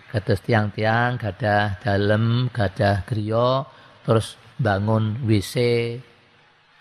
Kados 0.10 0.40
tiang-tiang 0.42 1.20
gadah 1.22 1.84
dalem 1.84 2.50
gadah 2.50 3.04
griya 3.06 3.62
terus 4.02 4.40
bangun 4.60 5.24
WC 5.24 5.56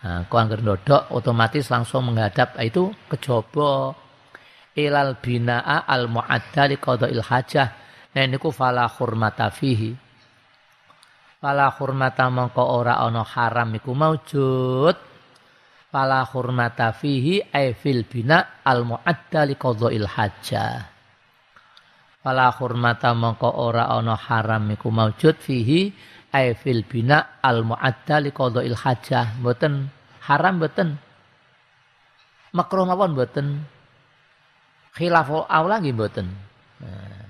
nah, 0.02 0.26
angker 0.26 0.60
dodok 0.60 1.14
otomatis 1.14 1.70
langsung 1.70 2.10
menghadap 2.10 2.58
itu 2.58 2.90
kejobo 3.06 3.94
ilal 4.74 5.16
binaa 5.22 5.86
al 5.86 6.10
muadda 6.10 6.66
li 6.66 6.76
il 7.14 7.22
hajah 7.22 7.68
nah 8.12 8.26
niku 8.26 8.50
fala 8.50 8.90
hurmata 8.90 9.48
fihi 9.54 10.08
Fala 11.38 11.70
hurmata 11.70 12.26
mongko 12.34 12.82
ora 12.82 12.98
ana 12.98 13.22
haram 13.22 13.70
iku 13.78 13.94
maujud. 13.94 14.96
Fala 15.86 16.26
hurmata 16.26 16.90
fihi 16.90 17.54
ay 17.54 17.78
fil 17.78 18.02
bina 18.10 18.58
al 18.66 18.82
muadda 18.82 19.46
li 19.46 19.54
qadha'il 19.54 20.18
hajjah. 20.18 20.82
Fala 22.18 22.50
hurmata 22.58 23.14
mongko 23.14 23.54
ora 23.54 23.86
ana 23.86 24.18
haram 24.18 24.66
iku 24.74 24.90
maujud 24.90 25.38
fihi 25.38 25.94
ay 26.32 26.54
fil 26.58 26.84
bina 26.84 27.40
al 27.40 27.64
muadda 27.64 28.20
li 28.20 28.30
qadha'il 28.32 28.76
hajjah. 28.76 29.40
Mboten 29.40 29.88
haram 30.28 30.60
mboten. 30.60 30.88
Makruh 32.52 32.84
mawon 32.84 33.12
mboten. 33.16 33.46
Khilaful 34.96 35.46
aula 35.48 35.78
nggih 35.78 35.94
mboten. 35.94 36.26
Nah, 36.78 37.22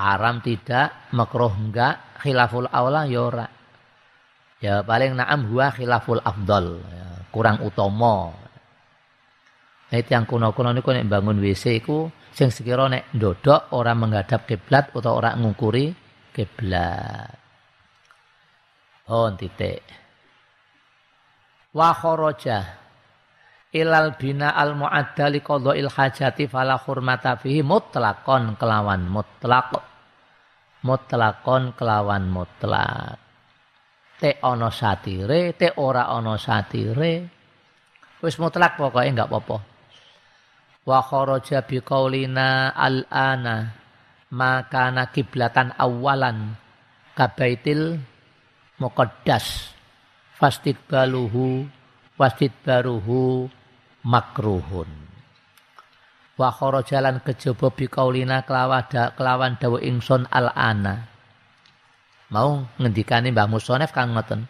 haram 0.00 0.40
tidak, 0.40 1.12
makruh 1.12 1.52
enggak, 1.52 2.20
khilaful 2.24 2.68
aula 2.72 3.04
ya 3.04 3.20
ora. 3.20 3.46
Ya 4.60 4.84
paling 4.84 5.16
naam 5.16 5.48
huwa 5.48 5.72
khilaful 5.72 6.20
afdal, 6.20 6.84
ya, 6.84 7.04
kurang 7.32 7.64
utama. 7.64 8.32
Itu 9.88 10.12
yang 10.12 10.28
kuno-kuno 10.28 10.70
niku 10.70 10.92
nek 10.94 11.08
bangun 11.08 11.40
WC 11.42 11.82
iku 11.82 12.12
sing 12.30 12.52
sekira 12.52 12.86
nek 12.86 13.10
ndodok 13.16 13.74
ora 13.74 13.96
menghadap 13.96 14.46
kiblat 14.46 14.94
utawa 14.94 15.16
ora 15.18 15.30
ngungkuri 15.34 15.90
kiblat. 16.30 17.39
Oh, 19.10 19.26
titik. 19.34 19.82
Wa 21.74 21.90
kharaja 21.90 22.78
ilal 23.74 24.14
bina 24.14 24.54
al 24.54 24.78
muadda 24.78 25.26
li 25.30 25.42
qadha'il 25.42 25.90
hajati 25.90 26.46
fala 26.46 26.78
hurmata 26.78 27.34
fihi 27.34 27.66
mutlaqan 27.66 28.54
kelawan 28.54 29.10
mutlaq 29.10 29.70
mutlakon 30.86 31.74
kelawan 31.74 32.30
mutlak. 32.30 33.18
Te 34.20 34.36
ono 34.46 34.68
satire, 34.70 35.58
te 35.58 35.74
ora 35.80 36.12
ono 36.14 36.36
satire. 36.36 37.12
Wis 38.20 38.36
mutlak 38.36 38.76
pokoknya 38.76 39.10
enggak 39.10 39.30
apa-apa. 39.32 39.56
Wa 40.86 41.00
kharaja 41.02 41.66
biqaulina 41.66 42.78
al-ana 42.78 43.74
maka 44.30 44.92
kiblatan 45.10 45.74
awalan 45.74 46.54
kabaitil 47.18 47.98
muqaddas. 48.80 49.76
Fastidbaluhu 50.40 51.68
wastidbaruhu 52.16 53.52
makruhun. 54.08 54.88
Wa 56.40 56.48
kharajalan 56.48 57.20
kejaba 57.20 57.68
biqaulina 57.76 58.48
kelawada 58.48 59.12
kelawan 59.12 59.60
dawa 59.60 59.76
ingsun 59.84 60.24
al 60.32 60.48
ana 60.56 61.04
mau 62.32 62.64
ngendikane 62.80 63.34
Mbah 63.34 63.50
Musonef 63.50 63.92
kang 63.92 64.16
ngoten? 64.16 64.48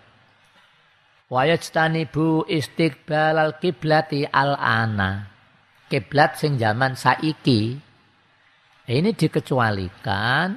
Wa 1.27 1.49
istiqbal 1.49 3.37
al 3.39 3.59
kiblati 3.59 4.29
al 4.31 4.55
ana 4.55 5.27
kiblat 5.91 6.39
sing 6.39 6.55
zaman 6.61 6.95
saiki. 6.95 7.75
Ini 8.91 9.11
dikecualikan 9.15 10.49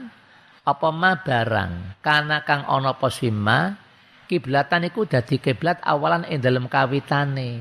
apa 0.63 0.89
ma 0.95 1.19
barang? 1.19 1.99
Karena 1.99 2.39
kang 2.47 2.63
ana 2.63 2.95
posima 2.95 3.75
kiblatan 4.31 4.87
iku 4.87 5.03
dadi 5.03 5.37
kiblat 5.43 5.83
awalan 5.83 6.23
ing 6.27 6.39
dalem 6.39 6.71
kawitane. 6.71 7.51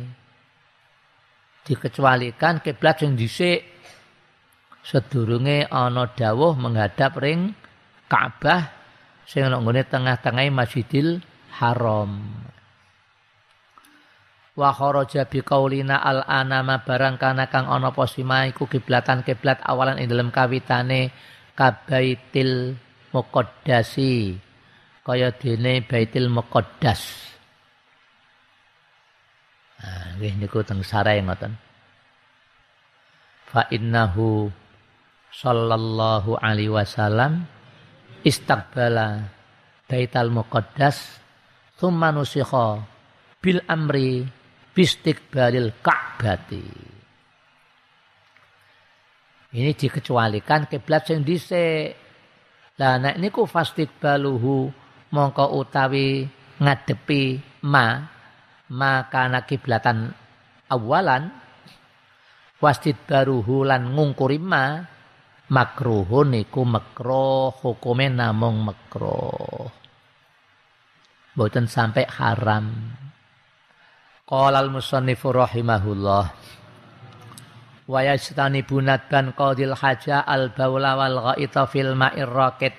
Dikecualikan 1.67 2.63
kiblat 2.63 3.03
sing 3.03 3.19
dhisik. 3.19 3.75
Sedurunge 4.83 5.67
ana 5.71 6.11
dawuh 6.11 6.59
menghadap 6.59 7.15
ring 7.23 7.55
Ka'bah 8.11 8.71
sing 9.27 9.47
ana 9.47 9.63
nggone 9.63 9.87
tengah-tengah 9.87 10.51
Masjidil 10.51 11.23
Haram. 11.59 12.19
Wa 14.53 14.69
kharaja 14.75 15.25
bi 15.25 15.41
qaulina 15.41 16.03
al 16.03 16.27
anama 16.29 16.83
barang 16.83 17.17
kana 17.17 17.49
kang 17.49 17.71
ana 17.71 17.95
apa 17.95 18.05
iku 18.51 18.67
kiblatan 18.67 19.25
kiblat 19.25 19.63
awalan 19.65 19.97
ing 20.03 20.11
dalem 20.11 20.29
kawitane 20.29 21.09
kabaitil 21.57 22.77
muqaddasi 23.13 24.37
kaya 25.07 25.31
dene 25.37 25.85
baitil 25.85 26.33
muqaddas. 26.33 27.33
Nah, 29.83 30.15
nggih 30.19 30.35
niku 30.39 30.63
teng 30.63 30.81
sarai 30.87 31.21
ngoten. 31.23 31.53
Fa 33.51 33.67
innahu 33.69 34.47
sallallahu 35.33 36.39
alaihi 36.39 36.71
wasallam 36.71 37.45
istaqbala 38.23 39.27
Baital 39.89 40.33
Muqaddas 40.33 41.21
thumma 41.77 42.15
nusikha 42.17 42.81
bil 43.43 43.61
amri 43.69 44.25
bistiqbalil 44.73 45.85
Ka'bati. 45.85 46.65
Ini 49.53 49.77
dikecualikan 49.77 50.65
kiblat 50.65 51.05
sing 51.05 51.21
dhisik. 51.21 52.02
Lah 52.83 52.99
nek 52.99 53.15
niku 53.23 53.47
fastiqbaluhu 53.47 54.67
mongko 55.15 55.55
utawi 55.55 56.27
ngadepi 56.59 57.39
ma 57.63 58.03
maka 58.75 59.31
kiblatan 59.47 60.11
awalan 60.67 61.31
wasdid 62.59 62.99
baruhu 63.07 63.63
lan 63.63 63.95
ngungkuri 63.95 64.43
ma 64.43 64.83
makruhun 65.47 66.43
iku 66.43 66.67
makruh 66.67 67.55
hukume 67.55 68.11
namung 68.11 68.67
makruh 68.67 69.71
boten 71.39 71.71
sampai 71.71 72.03
haram. 72.19 72.67
Qala 74.27 74.59
al 74.59 74.75
musannifu 74.75 75.31
rahimahullah 75.31 76.35
wa 77.87 78.01
yajtanibu 78.03 78.79
nadban 78.79 79.35
qadil 79.35 79.75
haja 79.75 80.23
al 80.23 80.55
baula 80.55 80.95
wal 80.95 81.17
ghaita 81.33 81.67
fil 81.67 81.95
ma'ir 81.99 82.31
raqid. 82.31 82.75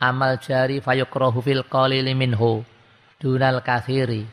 Amal 0.00 0.36
jari 0.40 0.84
fayukrahu 0.84 1.40
fil 1.40 1.64
qalili 1.64 2.12
minhu 2.12 2.60
dunal 3.16 3.64
kathiri 3.64 4.28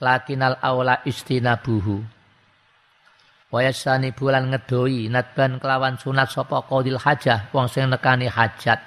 lakinal 0.00 0.56
aula 0.60 1.04
istinabuhu. 1.04 2.00
Wayasani 3.46 4.10
bulan 4.10 4.50
ngedoi 4.50 5.06
nadban 5.06 5.62
kelawan 5.62 5.96
sunat 5.96 6.28
sapa 6.32 6.66
qadil 6.66 6.98
hajah 6.98 7.52
wong 7.54 7.70
sing 7.70 7.86
nekani 7.88 8.26
hajat. 8.26 8.82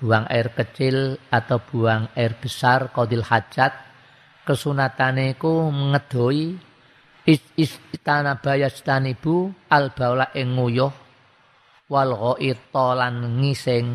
Buang 0.00 0.24
air 0.32 0.48
kecil 0.56 1.20
atau 1.28 1.60
buang 1.60 2.08
air 2.16 2.32
besar 2.40 2.88
qadil 2.88 3.20
hajat 3.20 3.74
kesunatane 4.48 5.36
ku 5.36 5.68
ngedoi 5.68 6.69
istana 7.26 8.40
bayastanibu 8.40 9.52
al 9.68 9.92
baula 9.92 10.32
ing 10.32 10.56
nguyuh 10.56 10.92
wal 11.90 12.12
ghaita 12.14 12.86
lan 12.96 13.42
ngising. 13.42 13.86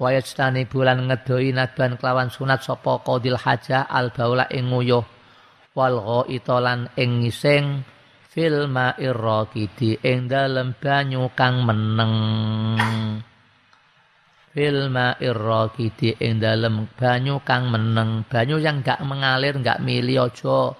Wa 0.00 0.16
yajtani 0.16 0.64
bulan 0.64 1.04
ngedoi 1.10 1.52
nadban 1.52 2.00
kelawan 2.00 2.32
sunat 2.32 2.64
sapa 2.64 3.04
qadil 3.04 3.36
hajah 3.36 3.84
al 3.84 4.08
baula 4.14 4.48
ing 4.48 4.72
nguyuh 4.72 5.04
wal 5.76 5.96
ghaitolan 6.00 6.88
ing 6.96 7.26
ngising. 7.26 7.84
Fil 8.30 8.70
ma'ir 8.70 9.18
raqidi 9.18 9.98
ing 10.06 10.30
dalem 10.30 10.78
banyu 10.78 11.34
kang 11.34 11.66
meneng. 11.66 12.14
Fil 14.54 14.86
ma'ir 14.86 15.34
raqidi 15.34 16.14
ing 16.14 16.38
dalem 16.38 16.86
banyu 16.94 17.42
kang 17.42 17.66
meneng. 17.74 18.22
Banyu 18.30 18.62
yang 18.62 18.86
gak 18.86 19.02
mengalir 19.02 19.58
gak 19.58 19.82
mili 19.82 20.14
aja 20.14 20.70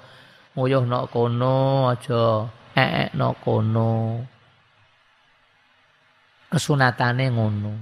nguyuh 0.54 0.84
nok 0.86 1.04
kono 1.12 1.90
aja 1.92 2.50
eek 2.74 3.14
nok 3.18 3.34
kono. 3.44 3.92
Kesunatane 6.50 7.30
ngono. 7.30 7.72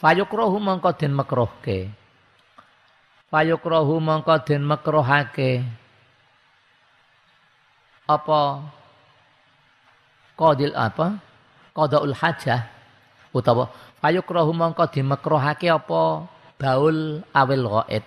Fayukrohu 0.00 0.56
mongko 0.56 0.90
den 0.96 1.12
makruhke 1.12 2.00
fayukrohu 3.30 4.02
mongko 4.02 4.34
den 4.42 4.66
makruhake 4.66 5.62
apa? 8.10 8.42
Qadil 10.34 10.74
apa? 10.74 11.22
Qadaul 11.70 12.10
hajah. 12.10 12.66
Utawa 13.30 13.70
fayukrohu 14.02 14.50
mongko 14.50 14.90
dimakruhake 14.90 15.70
apa? 15.70 16.26
Baul 16.58 17.22
awil 17.32 17.64
ghaid 17.64 18.04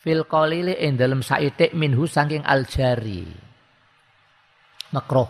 fil 0.00 0.24
qalili 0.24 0.80
ing 0.80 0.96
dalem 0.96 1.20
saitik 1.20 1.76
minhu 1.76 2.08
saking 2.08 2.40
aljari. 2.42 3.28
Makruh. 4.96 5.28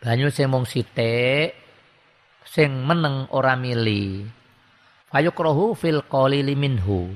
Banyu 0.00 0.32
sing 0.32 0.48
mung 0.48 0.64
sithik 0.64 1.52
sing 2.48 2.72
meneng 2.88 3.28
ora 3.36 3.54
mili. 3.54 4.24
Fayukrohu 5.12 5.76
fil 5.76 6.00
qalili 6.08 6.56
minhu. 6.56 7.12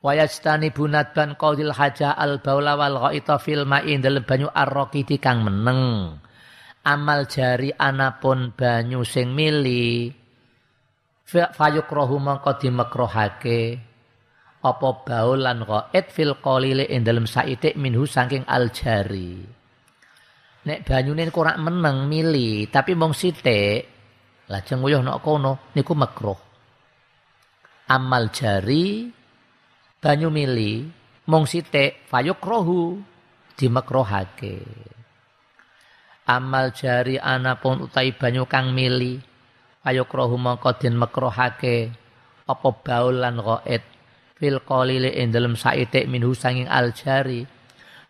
Wa 0.00 0.16
yastani 0.16 0.72
bunadban 0.72 1.36
qaudil 1.36 1.76
haja 1.76 2.16
al 2.16 2.40
baula 2.40 2.72
wal 2.80 2.96
ghaita 2.96 3.36
fil 3.36 3.68
ma'in 3.68 4.00
dalem 4.00 4.24
banyu 4.24 4.48
arraqiti 4.48 5.20
kang 5.20 5.44
meneng. 5.44 6.16
Amal 6.80 7.28
jari 7.28 7.76
anapun 7.76 8.56
banyu 8.56 9.04
sing 9.04 9.36
mili. 9.36 10.08
Fayukrohu 11.28 12.16
mongko 12.16 12.56
dimakrohake 12.56 13.89
apa 14.60 14.88
baul 15.06 15.40
lan 15.40 15.64
ghaid 15.64 16.06
fil 16.12 16.36
qalili 16.44 16.84
ing 16.88 17.00
dalem 17.04 17.24
saitik 17.24 17.76
minhu 17.80 18.04
saking 18.04 18.44
al 18.44 18.68
jari 18.68 19.40
nek 20.68 20.84
banyune 20.84 21.24
kurang 21.32 21.64
meneng 21.64 22.04
mili 22.04 22.68
tapi 22.68 22.92
mung 22.92 23.16
sithik 23.16 24.00
lajeng 24.50 24.82
nguyuh 24.82 25.00
nok 25.00 25.22
kono 25.22 25.52
niku 25.78 25.94
makruh. 25.94 26.36
Amal 27.90 28.34
jari 28.34 29.06
banyu 30.02 30.30
mili 30.30 30.86
mung 31.26 31.46
sithik 31.46 32.06
fayukrohu 32.10 32.98
dimakrohake 33.58 34.62
amal 36.30 36.70
jari 36.70 37.18
anapun 37.18 37.90
utai 37.90 38.14
banyu 38.14 38.46
kang 38.46 38.70
mili 38.70 39.18
fayukrohu 39.82 40.38
mongko 40.38 40.78
den 40.78 40.94
makrohake 40.94 41.90
apa 42.46 42.68
baul 42.86 43.18
lan 43.18 43.42
ghaid 43.42 43.82
fil 44.40 44.64
qalili 44.64 45.12
ing 45.20 45.28
dalem 45.28 45.52
saitik 45.52 46.08
minhu 46.08 46.32
sanging 46.32 46.64
al 46.64 46.96
jari 46.96 47.44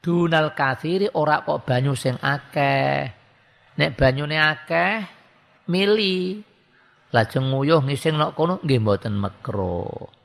dunal 0.00 0.56
kathiri 0.56 1.12
ora 1.12 1.44
kok 1.44 1.68
banyu 1.68 1.92
sing 1.92 2.16
akeh. 2.16 3.12
Nek 3.76 3.90
banyune 3.98 4.36
akeh 4.40 5.04
mili. 5.68 6.40
Lajeng 7.10 7.50
nguyuh 7.50 7.82
ngising 7.82 8.14
nok 8.14 8.38
kono 8.38 8.54
nggih 8.62 8.78
mboten 8.78 9.18
makruh 9.18 10.20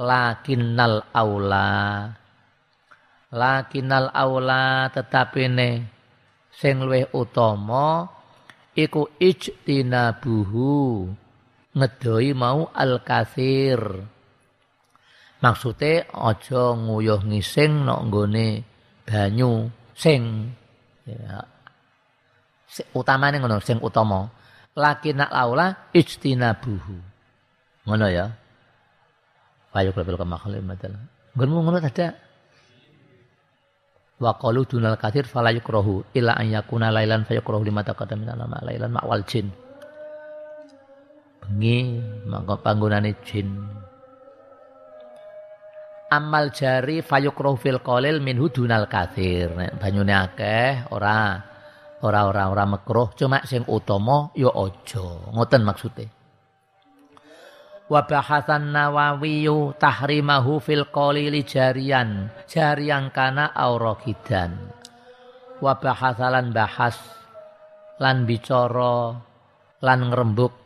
lakinnal 0.00 1.04
aula. 1.12 2.08
Lakinnal 3.32 4.08
aula 4.12 4.88
tetapi 4.92 5.42
ne 5.52 5.70
sing 6.52 6.84
luwih 6.84 7.08
utama 7.12 8.08
iku 8.76 9.08
ijtinabuhu. 9.20 10.72
Ngedoi 11.72 12.36
mau 12.36 12.68
al 12.72 13.00
kathir 13.00 13.80
maksude 15.42 16.06
aja 16.08 16.62
nguyuh 16.78 17.20
ngising 17.26 17.82
nok 17.82 18.00
nggone 18.06 18.46
banyu 19.04 19.68
sing 19.98 20.54
ya 21.04 21.42
utamane 22.94 23.42
ngono 23.42 23.58
sing 23.58 23.82
utama 23.82 24.30
lakinnal 24.78 25.28
aula 25.28 25.90
ijtinabuhu 25.92 26.96
ngono 27.84 28.06
ya 28.06 28.30
Fayuk 29.72 29.96
level 29.96 30.20
ke 30.20 30.26
makhluk 30.28 30.60
madalah. 30.60 31.00
Gunmu 31.32 31.64
ngono 31.64 31.80
ada. 31.80 32.12
Wa 34.20 34.36
qalu 34.36 34.68
dunal 34.68 35.00
kathir 35.00 35.24
fala 35.24 35.48
yukrahu 35.48 36.04
illa 36.12 36.36
an 36.36 36.52
yakuna 36.52 36.92
lailan 36.92 37.24
fayukrahu 37.24 37.64
lima 37.64 37.80
taqaddam 37.80 38.22
min 38.22 38.36
nama 38.36 38.60
lailan 38.62 38.92
ma'wal 38.92 39.24
jin. 39.24 39.48
Bengi 41.40 41.98
mangko 42.28 42.60
panggonane 42.60 43.16
jin. 43.24 43.48
Amal 46.12 46.52
jari 46.52 47.00
fayukrahu 47.00 47.56
fil 47.56 47.80
qalil 47.80 48.20
minhu 48.20 48.52
dunal 48.52 48.84
kathir. 48.84 49.48
Banyune 49.80 50.12
akeh 50.12 50.92
ora 50.92 51.40
ora 52.04 52.20
ora 52.28 52.52
ora 52.52 52.64
makruh. 52.68 53.16
Cuma 53.16 53.40
sing 53.48 53.64
utama 53.64 54.28
ya 54.36 54.52
aja. 54.52 55.32
Ngoten 55.32 55.64
maksude 55.64 56.22
wa 57.92 58.08
bahasan 58.08 58.72
nawawiyu 58.72 59.76
tahrimahu 59.76 60.64
fil 60.64 60.88
qalili 60.88 61.44
jarian. 61.44 62.32
Jarian 62.48 63.12
kana 63.12 63.52
aurakidan 63.52 64.56
wa 65.60 65.76
bahasalan 65.76 66.56
bahas 66.56 66.96
lan 68.00 68.24
bicara 68.24 69.20
lan 69.84 70.00
ngrembug. 70.08 70.56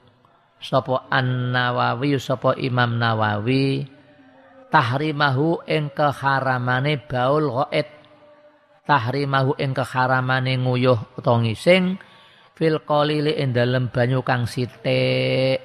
Sapa 0.56 1.10
an 1.12 1.52
nawawi 1.52 2.16
sapa 2.16 2.56
imam 2.56 2.96
nawawi 2.96 3.84
tahrimahu 4.70 5.66
ing 5.66 5.90
keharamane 5.94 7.00
baul 7.06 7.64
ghaid. 7.64 7.88
Tahrimahu 8.86 9.58
ing 9.58 9.74
keharamane 9.74 10.54
nguyuh 10.58 11.18
utawa 11.18 11.42
ngising. 11.42 11.98
Fil 12.56 12.80
qalili 12.86 13.36
ing 13.36 13.52
dalem 13.52 13.92
banyu 13.92 14.22
kang 14.22 14.46
sithik. 14.48 15.60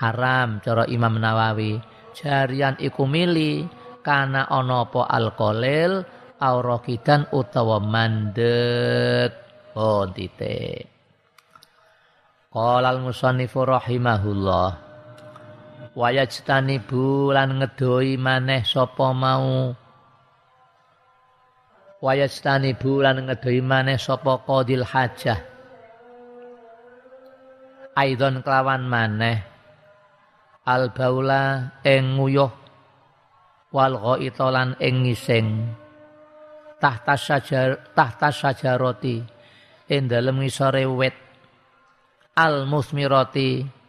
Haram 0.00 0.60
cara 0.60 0.84
Imam 0.88 1.16
Nawawi. 1.16 1.80
Jarian 2.14 2.76
iku 2.78 3.06
mili 3.08 3.64
kana 4.04 4.48
ana 4.50 4.84
apa 4.84 5.08
alkolil 5.08 6.04
aurakidan 6.40 7.28
utawa 7.32 7.80
mandek. 7.80 9.32
Oh 9.76 10.04
titik. 10.10 10.88
Qala 12.50 12.90
al-musannifu 12.90 13.62
rahimahullah 13.62 14.89
wa 15.94 16.08
yajtanibu 16.14 17.34
lan 17.34 17.58
ngedoi 17.58 18.14
maneh 18.14 18.62
sapa 18.62 19.10
mau? 19.10 19.74
Wa 22.00 22.12
yajtanibu 22.16 23.02
lan 23.02 23.26
ngedoi 23.26 23.60
maneh 23.60 23.98
sapa 23.98 24.40
qadil 24.46 24.86
hajah? 24.86 25.40
Aidon 27.98 28.40
kelawan 28.40 28.86
maneh. 28.86 29.42
Al 30.64 30.94
baula 30.94 31.74
ing 31.82 32.16
nguyuh. 32.16 32.52
Wal 33.70 33.94
ghaita 33.98 34.46
lan 34.50 34.78
ing 34.78 35.06
ngising. 35.06 35.48
Tahta 36.80 37.14
sajar 37.14 37.92
tahta 37.92 38.32
sajaroti 38.32 39.20
ing 39.90 40.02
dalem 40.06 40.40
ngisore 40.40 40.86
wit. 40.86 41.14
Al 42.38 42.64
musmirati 42.64 43.79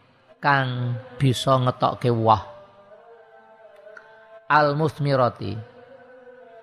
kang 0.42 0.98
bisa 1.16 1.54
ngetokke 1.62 2.10
wah. 2.10 2.42
Al 4.50 4.74
musmirati 4.74 5.54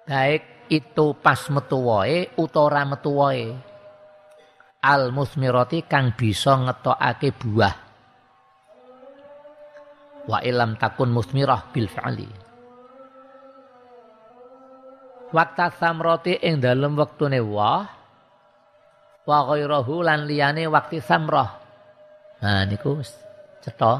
baik 0.03 0.67
itu 0.69 1.15
pas 1.17 1.39
metu 1.49 1.79
wae 1.87 2.29
utawa 2.35 2.83
metu 2.83 3.15
wae. 3.15 3.55
Al 4.83 5.15
musmirati 5.15 5.87
kang 5.87 6.11
bisa 6.11 6.59
ngetokake 6.59 7.31
buah. 7.33 7.75
Wa 10.29 10.43
ilam 10.45 10.77
takun 10.77 11.09
musmirah 11.09 11.73
bil 11.73 11.89
fa'li 11.89 12.29
Waktu 15.29 15.67
samroti 15.77 16.33
ing 16.41 16.61
dalem 16.61 16.97
wektune 16.97 17.37
wah 17.41 17.85
wa 19.29 19.39
ghairahu 19.45 20.01
lan 20.01 20.25
liyane 20.25 20.65
waktu 20.65 21.01
samrah. 21.05 21.61
Nah 22.41 22.65
niku 22.65 22.97
cetha. 23.63 23.93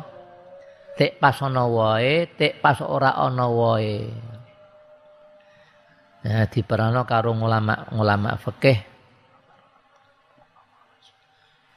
Tek 1.00 1.16
pas 1.22 1.38
ana 1.40 1.64
wae, 1.64 2.28
tek 2.36 2.60
pas 2.60 2.80
ora 2.84 3.16
ana 3.16 3.48
wae. 3.48 4.12
Nah 6.20 6.44
diperano 6.52 7.08
karo 7.08 7.32
ulama-ulama 7.32 8.36
fikih. 8.36 8.90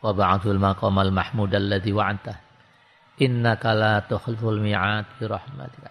wa 0.02 0.10
ba'dul 0.10 0.58
maqamal 0.58 1.14
mahmud 1.14 1.54
alladhi 1.54 1.94
wa'anta 1.94 2.34
innaka 3.22 3.70
la 3.70 4.02
tukhliful 4.02 4.58
mi'ad 4.58 5.06
bi 5.16 5.24
rahmatika 5.30 5.90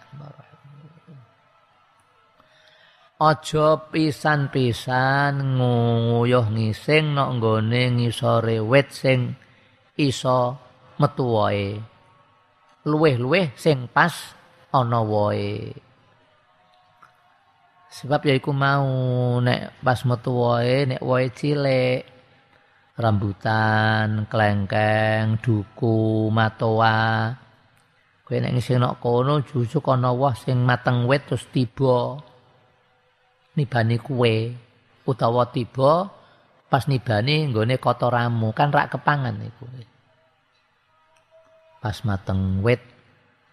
Aja 3.22 3.78
pisan-pisan 3.78 5.54
nguyuh 5.54 6.46
ngising 6.50 7.14
nok 7.14 7.30
nggone 7.38 7.82
ngisore 7.94 8.58
wit 8.58 8.90
sing 8.90 9.38
iso 9.94 10.58
metu 11.02 11.26
wae. 11.34 11.82
Luweh-luweh 12.86 13.58
sing 13.58 13.90
pas 13.90 14.14
ana 14.70 15.02
wae. 15.02 15.74
Sebab 17.92 18.24
ya 18.24 18.38
iku 18.38 18.54
mau 18.54 18.86
nek 19.42 19.82
pas 19.82 20.00
metu 20.06 20.32
wae 20.32 20.86
nek 20.86 21.02
wae 21.02 21.26
cilik 21.34 22.02
rambutan, 22.96 24.30
klengkeng, 24.30 25.42
duku, 25.42 26.30
matoa. 26.30 27.34
Kowe 28.22 28.36
nek 28.38 28.54
ngising 28.54 28.80
nok 28.80 29.02
kono 29.02 29.42
jujuk 29.42 29.82
woh 29.84 30.34
sing 30.38 30.62
mateng 30.62 31.04
wit 31.10 31.26
terus 31.28 31.44
tiba 31.52 32.16
nibani 33.52 34.00
kue 34.00 34.56
utawa 35.04 35.52
tiba 35.52 36.08
pas 36.72 36.88
nibani 36.88 37.52
nggone 37.52 37.76
kotoramu 37.76 38.56
kan 38.56 38.72
rak 38.72 38.96
kepangan 38.96 39.36
iku. 39.42 39.91
Pas 41.82 41.98
mateng 42.06 42.62
wit 42.62 42.78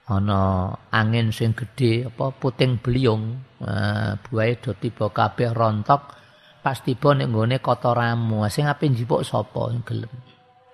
ana 0.06 0.70
angin 0.94 1.34
sing 1.34 1.58
gedhe 1.58 2.06
apa 2.06 2.30
puting 2.38 2.78
beliung. 2.78 3.42
Nah, 3.58 4.22
buahe 4.22 4.62
do 4.62 4.78
tiba 4.78 5.10
kabeh 5.10 5.50
rontok 5.50 6.14
pas 6.62 6.78
tiba 6.86 7.18
ning 7.18 7.34
nggone 7.34 7.58
kotoramu. 7.58 8.46
Sing 8.54 8.70
ape 8.70 8.86
njipuk 8.86 9.26
sapa 9.26 9.74
gelem? 9.82 10.14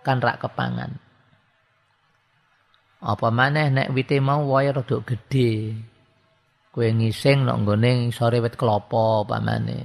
Kan 0.03 0.19
rak 0.19 0.43
kepangan. 0.43 0.91
Apa 2.99 3.27
maneh 3.31 3.71
nek 3.71 3.95
wite 3.95 4.19
mau 4.19 4.43
wae 4.51 4.75
rada 4.75 4.97
gedhe? 5.07 5.79
Kue 6.75 6.91
ngising 6.91 7.47
nok 7.47 7.57
nggone 7.63 8.11
sore 8.11 8.43
wit 8.43 8.59
klopo 8.59 9.23
pamane. 9.23 9.79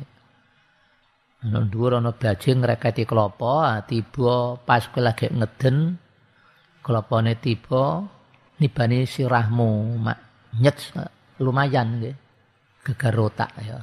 Ana 1.41 1.65
dhuwur 1.71 2.03
ana 2.03 2.13
bajing 2.13 2.61
ngreketi 2.61 3.07
klopo, 3.09 3.65
ah, 3.65 3.81
tiba 3.87 4.61
pas 4.61 4.85
kowe 4.93 5.01
lagi 5.01 5.31
ngeden 5.33 5.97
klopone 6.91 7.39
tiba 7.39 8.03
nibani 8.59 9.07
sirahmu 9.07 9.95
mak 10.03 10.19
nyet 10.59 10.77
lumayan 11.39 12.03
nggih. 12.03 12.17
Gegar 12.83 13.15
otak 13.15 13.55
ya. 13.63 13.79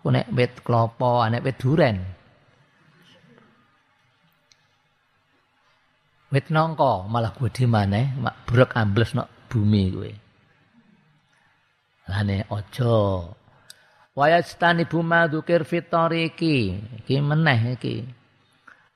Ku 0.00 0.08
nek 0.08 0.32
wit 0.32 0.64
klopo, 0.64 1.20
nek 1.28 1.44
wit 1.44 1.60
duren. 1.60 1.96
Wit 6.32 6.46
nongko 6.48 7.04
malah 7.12 7.36
gede 7.36 7.68
maneh, 7.68 8.16
mak 8.16 8.48
brek 8.48 8.72
ambles 8.72 9.12
nok 9.12 9.28
bumi 9.52 9.84
kowe. 9.92 10.12
lane 12.06 12.46
aja 12.46 12.96
wayastani 14.14 14.86
buma 14.86 15.26
dzukir 15.26 15.66
fitariki 15.66 16.78
iki 17.02 17.16
meneh 17.18 17.74
iki 17.74 18.06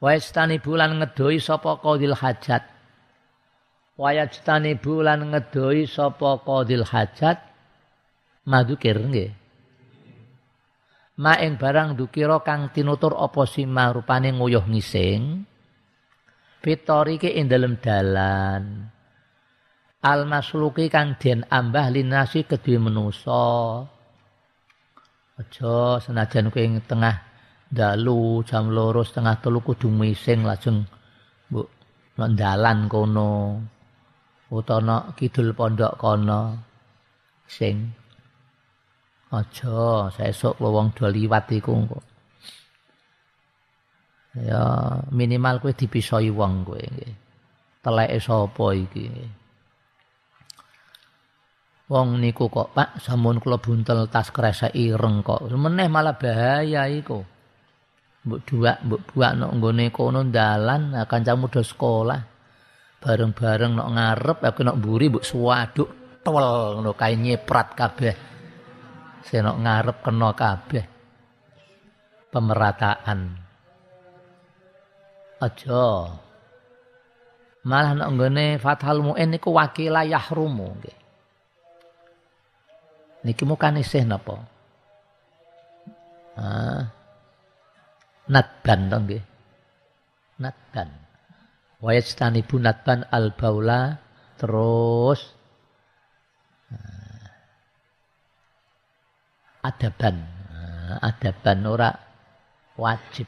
wayastani 0.01 0.59
bulan 0.59 0.99
ngedoi 0.99 1.39
sapa 1.39 1.77
qadil 1.79 2.17
hajat? 2.17 2.65
Wayastani 4.01 4.75
bulan 4.81 5.31
ngedoi 5.31 5.85
sapa 5.87 6.41
qadil 6.41 6.83
hajat? 6.89 7.39
Madukir 8.49 8.97
nggih. 8.97 9.31
Ma 11.21 11.37
barang 11.37 12.01
dukira 12.01 12.41
kang 12.41 12.73
tinutur 12.73 13.13
apa 13.13 13.45
sima 13.45 13.93
rupane 13.93 14.33
nguyuh 14.33 14.65
ngising 14.65 15.45
fitariki 16.65 17.37
ing 17.37 17.45
dalem 17.53 17.77
dalan. 17.77 18.89
Al 20.01 20.25
masluki 20.25 20.89
kang 20.89 21.21
den 21.21 21.45
ambah 21.53 21.93
linasi 21.93 22.49
kedue 22.49 22.81
manusa 22.81 23.85
aja 25.37 26.01
senajan 26.01 26.49
kowe 26.49 26.65
tengah 26.89 27.30
dalu 27.71 28.43
jam 28.43 28.67
loro 28.75 29.07
setengah 29.07 29.39
telu 29.39 29.63
kudu 29.63 29.87
mising 29.87 30.43
lajeng 30.43 30.83
mbok 31.49 31.71
dalan 32.35 32.91
kono. 32.91 33.63
Utawa 34.51 35.15
kidul 35.15 35.55
pondok 35.55 35.95
kono 35.95 36.59
sing. 37.47 37.95
Aja 39.31 40.11
sesuk 40.11 40.59
wong 40.59 40.91
do 40.91 41.07
liwat 41.07 41.47
iku 41.55 41.71
kok. 41.87 42.05
Ya 44.43 44.63
minimal 45.15 45.63
kowe 45.63 45.71
dipisoi 45.71 46.35
wong 46.35 46.67
kowe 46.67 46.83
nggih. 46.83 47.15
Teleke 47.81 48.19
sapa 48.19 48.67
iki? 48.75 49.07
Wong 51.91 52.23
niku 52.23 52.47
kok 52.51 52.75
Pak 52.75 53.03
sampun 53.03 53.39
kula 53.39 53.63
buntel 53.63 54.11
tas 54.11 54.35
kresek 54.35 54.75
ireng 54.75 55.23
kok. 55.23 55.47
Meneh 55.55 55.87
malah 55.87 56.19
bahaya 56.19 56.91
iku. 56.91 57.23
Mbok 58.21 58.41
duak, 58.45 58.79
mbok 58.85 59.01
buak 59.09 59.33
nok 59.33 59.53
nggone 59.57 59.85
kono 59.89 60.21
dalan 60.29 60.93
nah, 60.93 61.09
kancamu 61.09 61.49
do 61.49 61.65
sekolah. 61.65 62.21
Bareng-bareng 63.01 63.73
nok 63.73 63.91
ngarep 63.97 64.39
aku 64.45 64.61
nok 64.61 64.77
mburi 64.77 65.09
mbok 65.09 65.25
suwaduk 65.25 66.21
tol 66.21 66.45
ngono 66.77 66.93
kae 66.93 67.17
nyeprat 67.17 67.69
kabeh. 67.73 68.17
Senok 69.25 69.57
ngarep 69.65 69.97
kena 70.05 70.31
kabeh. 70.37 70.85
Pemerataan. 72.29 73.21
Aja. 75.41 75.89
Malah 77.65 77.93
nok 77.97 78.11
nggone 78.21 78.61
Fathal 78.61 79.01
Muin 79.01 79.33
niku 79.33 79.57
wakilah 79.57 80.05
yahrumu 80.05 80.77
nggih. 80.77 80.99
Niki 83.25 83.45
mukan 83.49 83.81
isih 83.81 84.05
napa? 84.05 84.45
Ah. 86.37 87.00
Natban 88.31 88.81
to 88.87 88.97
nggih. 89.03 89.25
Natban. 90.39 90.89
Wa 91.83 91.91
yastanibu 91.93 92.63
natban 92.63 93.03
al 93.11 93.35
baula 93.35 93.99
terus 94.39 95.21
ah, 96.71 97.27
adaban. 99.67 100.17
Ah, 100.55 101.11
adaban 101.11 101.59
ora 101.67 101.91
wajib. 102.79 103.27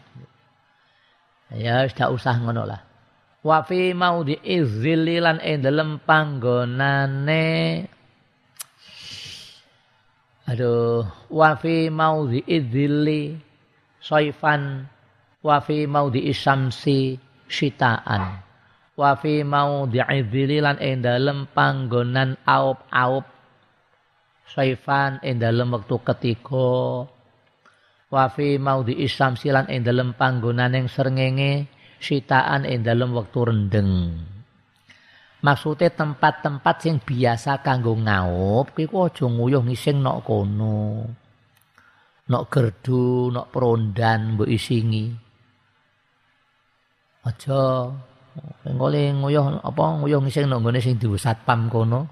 Ya 1.53 1.85
wis 1.85 1.93
usah 1.99 2.39
ngono 2.39 2.63
lah. 2.65 2.81
Wa 3.43 3.67
fi 3.67 3.91
maudhi 3.91 4.39
izzililan 4.39 5.43
ing 5.43 5.67
dalem 5.67 5.99
panggonane 5.99 7.51
Aduh, 10.43 11.07
wa 11.31 11.55
fi 11.55 11.87
maudhi 11.87 12.43
idzilli 12.47 13.39
saifan 14.03 14.91
wa 15.43 15.59
fi 15.59 15.85
maudhi 15.91 16.31
isyamsi 16.31 17.19
syitaan. 17.51 18.41
Wa 18.95 19.19
fi 19.19 19.43
maudhi 19.43 19.99
idzilli 19.99 20.63
lan 20.63 20.79
ing 20.79 21.03
dalem 21.03 21.51
panggonan 21.51 22.39
aup-aup 22.47 23.27
saifan 24.47 25.19
ing 25.27 25.43
dalem 25.43 25.75
wektu 25.75 25.99
ketiga. 26.07 27.05
Wa 28.13 28.25
fi 28.31 28.57
maudhi 28.63 28.95
isyamsi 29.03 29.51
lan 29.51 29.67
ing 29.67 29.83
dalem 29.83 30.15
panggonan 30.15 30.79
ing 30.79 30.87
srengenge 30.87 31.67
syitaan 31.99 32.63
ing 32.63 32.87
dalem 32.87 33.11
wektu 33.17 33.41
rendeng. 33.43 33.93
Maksudnya 35.43 35.91
tempat-tempat 35.91 36.87
yang 36.87 37.03
biasa 37.03 37.67
kanggo 37.67 37.99
ngaup, 37.99 38.79
kuwi 38.79 38.87
aja 38.87 39.27
nguyuh 39.27 39.67
ngising 39.67 39.99
nok 39.99 40.23
kono. 40.23 41.03
Nok 42.31 42.45
gerdu, 42.47 43.35
nok 43.35 43.51
perondan 43.51 44.39
mbok 44.39 44.47
isingi. 44.47 45.22
Aja 47.23 47.91
ngole 48.67 49.03
nguyuh 49.13 49.61
apa 49.63 49.83
nguyuh 50.01 50.21
ngising 50.25 50.49
nok 50.49 50.59
nggone 50.65 50.81
sing 50.83 50.99
diwu 50.99 51.15
satpam 51.15 51.71
kono. 51.71 52.09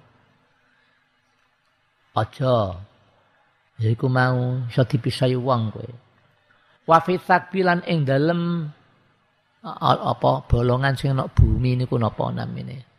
Aja. 2.14 2.76
Ya 3.80 3.88
iku 3.88 4.06
mau 4.12 4.66
iso 4.68 4.82
dipisahi 4.84 5.34
wong 5.34 5.72
kowe. 5.72 5.90
Wa 6.84 7.00
fi 7.00 7.16
takbilan 7.16 7.86
ing 7.88 8.04
dalem 8.04 8.68
apa 9.64 10.44
bolongan 10.46 10.94
sing 10.94 11.16
nok 11.16 11.32
bumi 11.32 11.80
niku 11.80 11.96
napa 11.96 12.28
namine? 12.30 12.90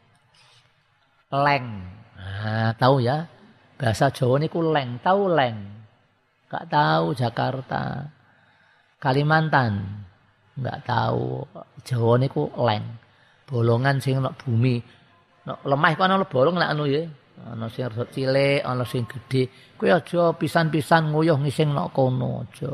leng. 1.31 1.65
Nah, 2.19 2.75
tahu 2.75 2.99
ya? 3.01 3.25
Bahasa 3.79 4.11
Jawa 4.11 4.37
niku 4.37 4.61
leng, 4.61 4.99
tahu 5.01 5.31
leng. 5.31 5.57
Enggak 6.45 6.65
tahu 6.67 7.15
Jakarta. 7.15 8.11
Kalimantan. 9.01 10.05
Enggak 10.61 10.85
tahu. 10.85 11.41
Jawa 11.81 12.13
niku 12.21 12.53
leng. 12.61 12.85
Bolongan 13.49 13.97
sing 13.97 14.21
nek 14.21 14.37
bumi. 14.45 14.77
Nek 15.49 15.65
lemah 15.65 15.89
iku 15.89 16.01
ana 16.05 16.21
bolong 16.21 16.61
nek 16.61 16.69
anu 16.69 16.85
ya. 16.85 17.01
Ana 17.41 17.65
sing 17.73 17.89
cilik, 17.89 18.61
ana 18.61 18.85
sing 18.85 19.09
gedhe. 19.09 19.49
Kuwi 19.73 19.89
aja 19.89 20.29
pisan-pisan 20.37 21.09
nguyuh 21.09 21.41
ngising 21.41 21.73
nek 21.73 21.89
kono 21.89 22.45
aja. 22.45 22.69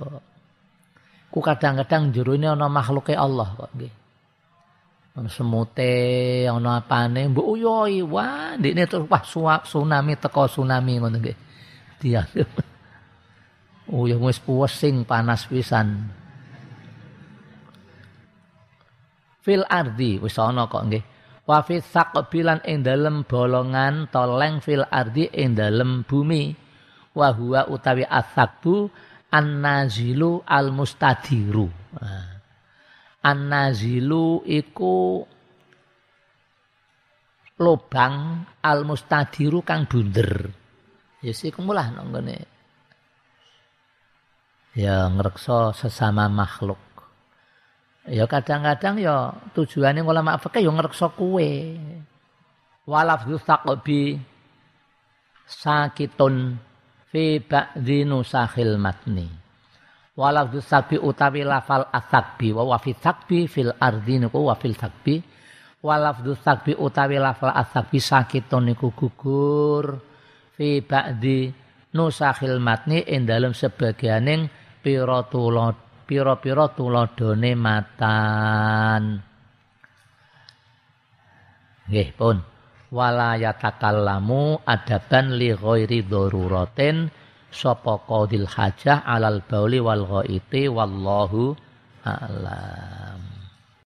Ku 1.32 1.40
kadang-kadang 1.40 2.12
jero 2.12 2.36
ini 2.36 2.52
ana 2.52 2.68
makhluke 2.68 3.16
Allah 3.16 3.48
kok 3.56 3.72
nggih. 3.72 3.94
semute 5.26 6.46
ana 6.46 6.78
apane 6.78 7.26
mbok 7.34 7.58
uyoi 7.58 8.06
wah 8.06 8.54
ndekne 8.54 8.86
terus 8.86 9.10
wah 9.10 9.24
suap 9.26 9.66
tsunami 9.66 10.14
teko 10.22 10.46
tsunami 10.46 11.02
ngono 11.02 11.18
nggih 11.18 11.38
dia 11.98 12.22
uyuh 13.98 14.22
wis 14.22 14.38
pusing 14.38 15.02
panas 15.10 15.50
pisan 15.50 16.06
fil 19.48 19.64
ardi 19.64 20.20
wis 20.20 20.36
ana 20.36 20.68
kok 20.68 20.84
nggih 20.92 21.04
wa 21.48 21.64
fi 21.64 21.80
saqbilan 21.80 22.68
ing 22.68 22.84
dalem 22.84 23.24
bolongan 23.24 24.12
toleng 24.12 24.60
fil 24.60 24.84
ardi 24.84 25.32
ing 25.32 25.56
dalem 25.56 26.04
bumi 26.04 26.52
wa 27.16 27.32
huwa 27.32 27.72
utawi 27.72 28.04
asakbu 28.04 28.92
an-nazilu 29.32 30.44
al-mustadiru 30.44 31.72
nah. 31.96 32.36
An-nazilu 33.28 34.44
iku 34.46 35.20
lobang 37.60 38.46
al-mustadiru 38.62 39.66
kang 39.66 39.90
bunder. 39.90 40.48
Ya 41.20 41.34
sih 41.36 41.52
kumulah 41.52 41.92
nonggone. 41.92 42.46
Ya 44.78 45.10
ngrekso 45.10 45.74
sesama 45.74 46.30
makhluk. 46.30 46.87
Ya 48.08 48.24
kadang-kadang 48.24 49.04
ya 49.04 49.36
tujuannya 49.52 50.00
ulama 50.00 50.40
fikih 50.40 50.64
ya 50.64 50.72
ngrekso 50.72 51.12
kue. 51.16 51.76
Walaf 52.88 53.28
taqbi 53.44 54.16
sakitun 55.44 56.56
fi 57.12 57.44
ba'di 57.44 58.08
nusahil 58.08 58.80
matni. 58.80 59.28
Walafdu 60.18 60.66
sakbi 60.66 60.98
utawi 60.98 61.46
lafal 61.46 61.86
asakbi 61.94 62.50
wa 62.50 62.66
wafi 62.74 62.98
sakbi 62.98 63.46
fil 63.46 63.70
ardi 63.78 64.18
niku 64.18 64.50
wa 64.50 64.58
fil 64.58 64.74
walafdu 65.86 66.34
sakbi 66.42 66.74
utawi 66.74 67.22
lafal 67.22 67.54
asakbi 67.54 68.02
sakitun 68.02 68.74
niku 68.74 68.90
gugur 68.98 70.02
fi 70.58 70.82
ba'di 70.82 71.54
nusakhil 71.94 72.58
matni 72.58 73.06
ing 73.06 73.30
dalem 73.30 73.54
sebagianing 73.54 74.50
pira 74.82 75.22
pira-pira 76.08 76.72
tuladane 76.72 77.52
matan. 77.60 79.04
Nggih 81.92 82.10
pun. 82.16 82.38
Wala 82.88 83.36
yatakallamu 83.36 84.64
adaban 84.64 85.36
li 85.36 85.52
ghairi 85.52 86.08
daruratin 86.08 87.12
sapa 87.52 88.00
qadil 88.08 88.48
hajah 88.48 89.04
alal 89.04 89.44
bauli 89.44 89.84
wal 89.84 90.08
ghaiti 90.08 90.72
wallahu 90.72 91.52
a'lam 92.08 93.27